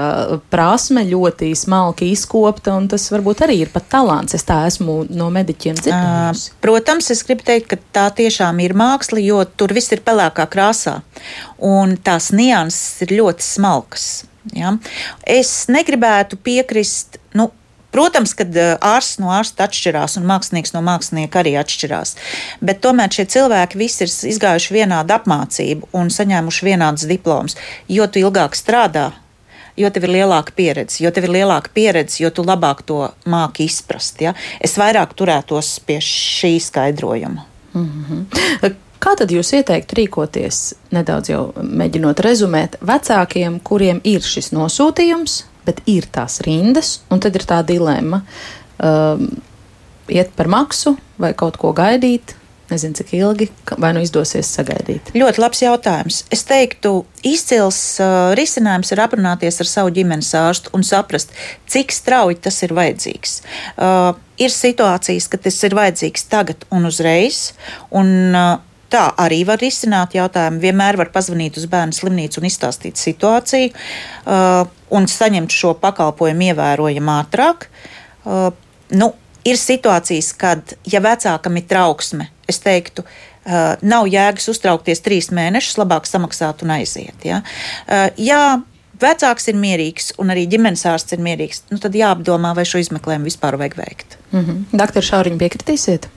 [0.53, 4.35] prasme, ļoti smalki izkopta, un tas varbūt arī ir pat talants.
[4.37, 6.55] Es tā esmu no mediķiem dzirdējusi.
[6.63, 10.99] Protams, es gribu teikt, ka tā tiešām ir māksla, jo tur viss ir pelēkā krāsā,
[11.57, 14.11] un tās nianses ir ļoti smalkas.
[14.57, 14.75] Ja?
[15.25, 17.51] Es negribētu piekrist, nu,
[17.91, 22.15] Protams, ka eh, ārsts no ārsta atšķirās un mākslinieks no mākslinieka arī atšķirās.
[22.63, 27.57] Bet tomēr šie cilvēki visi ir izgājuši vienādu apmācību un saņēmuši vienādus diplomus.
[27.91, 29.11] Jo tu ilgāk strādā,
[29.79, 33.67] jo tev ir lielāka pieredze, jo tev ir lielāka pieredze, jo tu labāk to māki
[33.69, 34.21] izprast.
[34.23, 34.35] Ja?
[34.59, 37.45] Es vairāk turētos pie šī skaidrojuma.
[37.73, 38.75] Mm -hmm.
[39.01, 40.57] Kā tad jūs ieteiktu rīkoties,
[40.93, 47.37] nedaudz jau mēģinot rezumēt, vecākiem, kuriem ir šis nosūtījums, bet ir tās rindas, un tad
[47.37, 48.23] ir tā dilemma.
[48.81, 49.27] Um,
[50.11, 52.35] iet par maksu vai kaut ko gaidīt,
[52.71, 53.47] nezinu, cik ilgi,
[53.81, 55.11] vai nu izdosies sagaidīt?
[55.17, 56.21] Ļoti labs jautājums.
[56.33, 61.35] Es teiktu, izcils uh, risinājums ir aprunāties ar savu ģimenes ārstu un saprast,
[61.71, 63.37] cik strauji tas ir vajadzīgs.
[63.75, 67.51] Uh, ir situācijas, kad tas ir vajadzīgs tagad un uzreiz.
[67.91, 68.57] Un, uh,
[68.91, 70.59] Tā arī var risināt jautājumu.
[70.59, 73.71] Vienmēr var pazvanīt uz bērnu slimnīcu un izstāstīt situāciju.
[74.25, 77.69] Uh, un saņemt šo pakalpojumu ievērojami ātrāk.
[78.25, 78.49] Uh,
[78.99, 79.13] nu,
[79.47, 85.79] ir situācijas, kad, ja vecākam ir trauksme, es teiktu, uh, nav jēgas uztraukties trīs mēnešus,
[85.79, 87.23] labāk samaksāt un aiziet.
[87.27, 87.41] Ja?
[87.87, 88.43] Uh, jā,
[89.01, 93.31] vecāks ir mierīgs un arī ģimenes ārsts ir mierīgs, nu, tad jāapdomā, vai šo izmeklējumu
[93.31, 94.17] vispār vajag veikt.
[94.31, 94.81] Mm -hmm.
[94.83, 96.09] Doktor Šauriņ, piekritīsiet?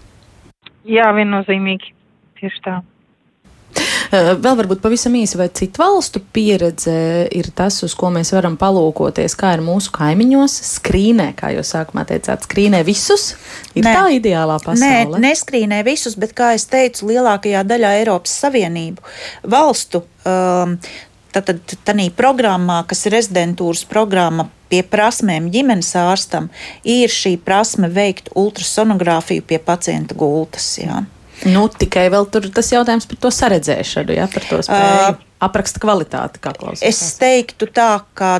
[0.85, 1.94] Jā, viennozīmīgi.
[2.45, 2.81] Tieši tā.
[4.15, 6.95] Eh, vēl varbūt pavisam īsi, vai citu valstu pieredze
[7.35, 12.05] ir tas, uz ko mēs varam palūkoties, kā ir mūsu kaimiņos, skrīnē, kā jūs sākumā
[12.09, 13.33] teicāt, skrīnē visus?
[13.75, 13.95] Ir Nē.
[13.97, 15.17] tā ideālā pasaule?
[15.17, 19.03] Nē, neskrīnē visus, bet, kā es teicu, lielākajā daļā Eiropas Savienību
[19.57, 20.05] valstu.
[20.29, 20.79] Um,
[21.35, 26.47] Tātad tādā programmā, kas ir rezidentūras programma pie prasmēm ģimenes ārstam,
[26.87, 30.69] ir šī prasme veikt ultrasonogrāfiju pie pacienta gultas.
[30.79, 31.01] Jā.
[31.45, 35.15] Nu, tikai vēl tur tas jautājums par to saredzēšanu, ja, par to spēju.
[35.15, 36.85] Uh, apraksta kvalitāti, kā klausās.
[36.87, 38.37] Es teiktu tā, ka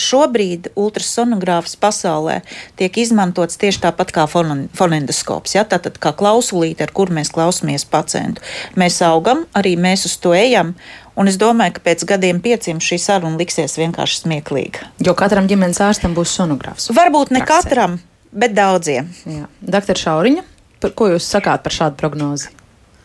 [0.00, 2.40] šobrīd ultrasonogrāfs pasaulē
[2.78, 5.66] tiek izmantots tieši tāpat kā fonendoskops, ja?
[5.68, 8.44] tātad kā klausulīte, ar kur mēs klausamies pacientu.
[8.78, 10.74] Mēs augam, arī mēs uz to ejam,
[11.16, 14.90] un es domāju, ka pēc gadiem pieciem šī saruna liksies vienkārši smieklīga.
[15.04, 16.90] Jo katram ģimenes ārstam būs sonogrāfs.
[16.96, 17.68] Varbūt ne praksē.
[17.68, 18.00] katram,
[18.32, 19.10] bet daudziem.
[19.28, 19.48] Jā.
[19.60, 20.55] Doktor Šauriņa.
[20.82, 22.52] Par ko jūs sakāt par šādu prognozi?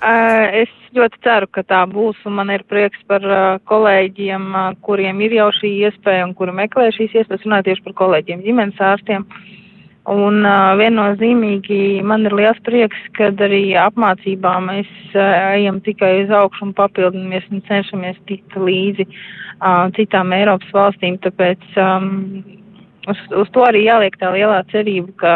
[0.02, 3.24] Es ļoti ceru, ka tā būs, un man ir prieks par
[3.70, 4.48] kolēģiem,
[4.82, 8.82] kuriem ir jau šī iespēja un kuri meklē šīs iespējas, runāt tieši par kolēģiem, ģimenes
[8.82, 9.28] ārstiem.
[10.12, 10.42] Un
[10.82, 17.46] viennozīmīgi man ir liels prieks, ka arī apmācībā mēs ejam tikai uz augšu un papildinamies
[17.54, 19.06] un cenšamies tikt līdzi
[19.96, 22.10] citām Eiropas valstīm, tāpēc um,
[23.10, 25.36] uz, uz to arī jāliek tā lielā cerība, ka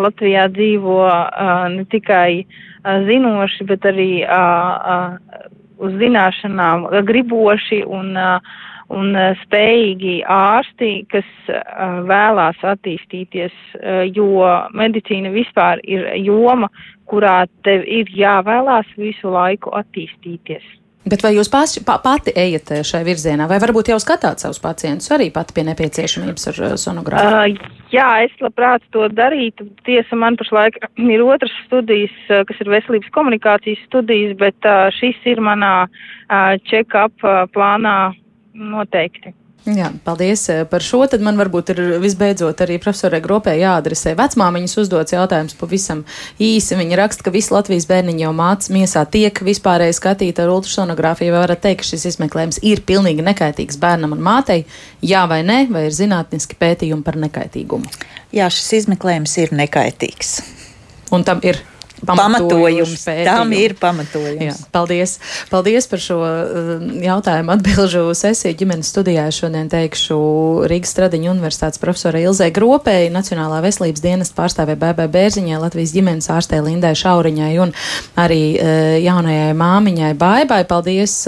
[0.00, 5.46] Latvijā dzīvo uh, ne tikai uh, zinoši, bet arī uh, uh,
[5.78, 14.44] uz zināšanām griboši un, uh, un spējīgi ārsti, kas uh, vēlās attīstīties, uh, jo
[14.76, 16.70] medicīna vispār ir joma,
[17.08, 20.64] kurā tev ir jāvēlās visu laiku attīstīties.
[21.08, 24.60] Bet vai jūs paši, pa, pati ejat eh, šai virzienā, vai varbūt jau skatāt savus
[24.60, 27.38] pacientus arī pati pie nepieciešamības ar eh, sonogrāfiju?
[27.38, 29.68] Uh, jā, es labprāt to darītu.
[29.88, 30.80] Tiesa, man pašlaik
[31.14, 37.24] ir otras studijas, kas ir veselības komunikācijas studijas, bet uh, šis ir manā uh, check-up
[37.24, 37.98] uh, plānā
[38.58, 39.32] noteikti.
[39.66, 41.02] Jā, paldies eh, par šo.
[41.10, 46.04] Tad man varbūt ir visbeidzot arī profesorai Gropē jāadresē vecmāmiņas uzdots jautājums pavisam
[46.40, 46.76] īsi.
[46.78, 51.34] Viņa raksta, ka visi Latvijas bērniņi jau mācās miesā tiek vispārēji skatīti ar ultrasonogrāfiju.
[51.34, 54.62] Vai varat teikt, ka šis izmeklējums ir pilnīgi nekaitīgs bērnam un mātei?
[55.04, 57.92] Jā vai nē, vai ir zinātniski pētījumi par nekaitīgumu?
[58.32, 60.38] Jā, šis izmeklējums ir nekaitīgs.
[61.12, 61.60] Un tam ir
[62.06, 63.04] pamatojums.
[63.26, 64.42] Tam ir pamatojums.
[64.42, 65.16] Jā, paldies.
[65.50, 66.70] Paldies par šo uh,
[67.04, 69.28] jautājumu atbilžu sesiju ģimenes studijā.
[69.34, 70.18] Šodien teikšu
[70.70, 76.62] Rīgas Stradiņu universitātes profesora Ilzē Gropēji, Nacionālā veselības dienas pārstāvē BB Bērziņai, Latvijas ģimenes ārstē
[76.64, 77.74] Lindai Šauriņai un
[78.18, 80.62] arī uh, jaunajai māmiņai Baibai.
[80.68, 81.22] Paldies,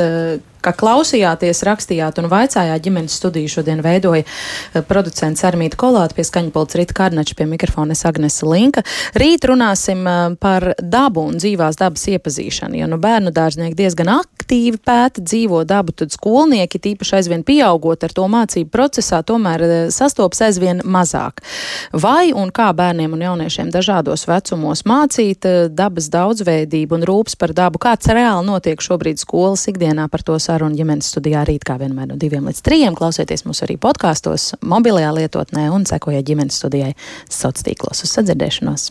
[0.64, 3.50] ka klausījāties, rakstījāt un vaicājāt ģimenes studiju.
[3.50, 8.84] Šodien veidoja eh, producents Armīta Kolāta pie skaņpults Rita Karnača pie mikrofona es Agnesa Linka.
[9.18, 12.78] Rīt runāsim eh, par dabu un dzīvās dabas iepazīšanu.
[12.80, 18.14] Ja nu bērnu dārznieki diezgan aktīvi pēta dzīvo dabu, tad skolnieki, tīpaši aizvien pieaugot ar
[18.16, 21.44] to mācību procesā, tomēr eh, sastopas aizvien mazāk.
[21.92, 27.80] Vai un kā bērniem un jauniešiem dažādos vecumos mācīt dabas daudzveidību un rūpes par dabu,
[27.82, 32.18] kāds reāli notiek šobrīd skolas ikdienā par to sarunu ģimenes studijā rīt kā vienmēr no
[32.20, 32.96] diviem līdz trījiem.
[32.98, 36.94] Klausieties mūs arī podkāstos, mobilajā lietotnē un sekojiet ģimenes studijai
[37.28, 38.90] sociālos tīklos uz sadzirdēšanos.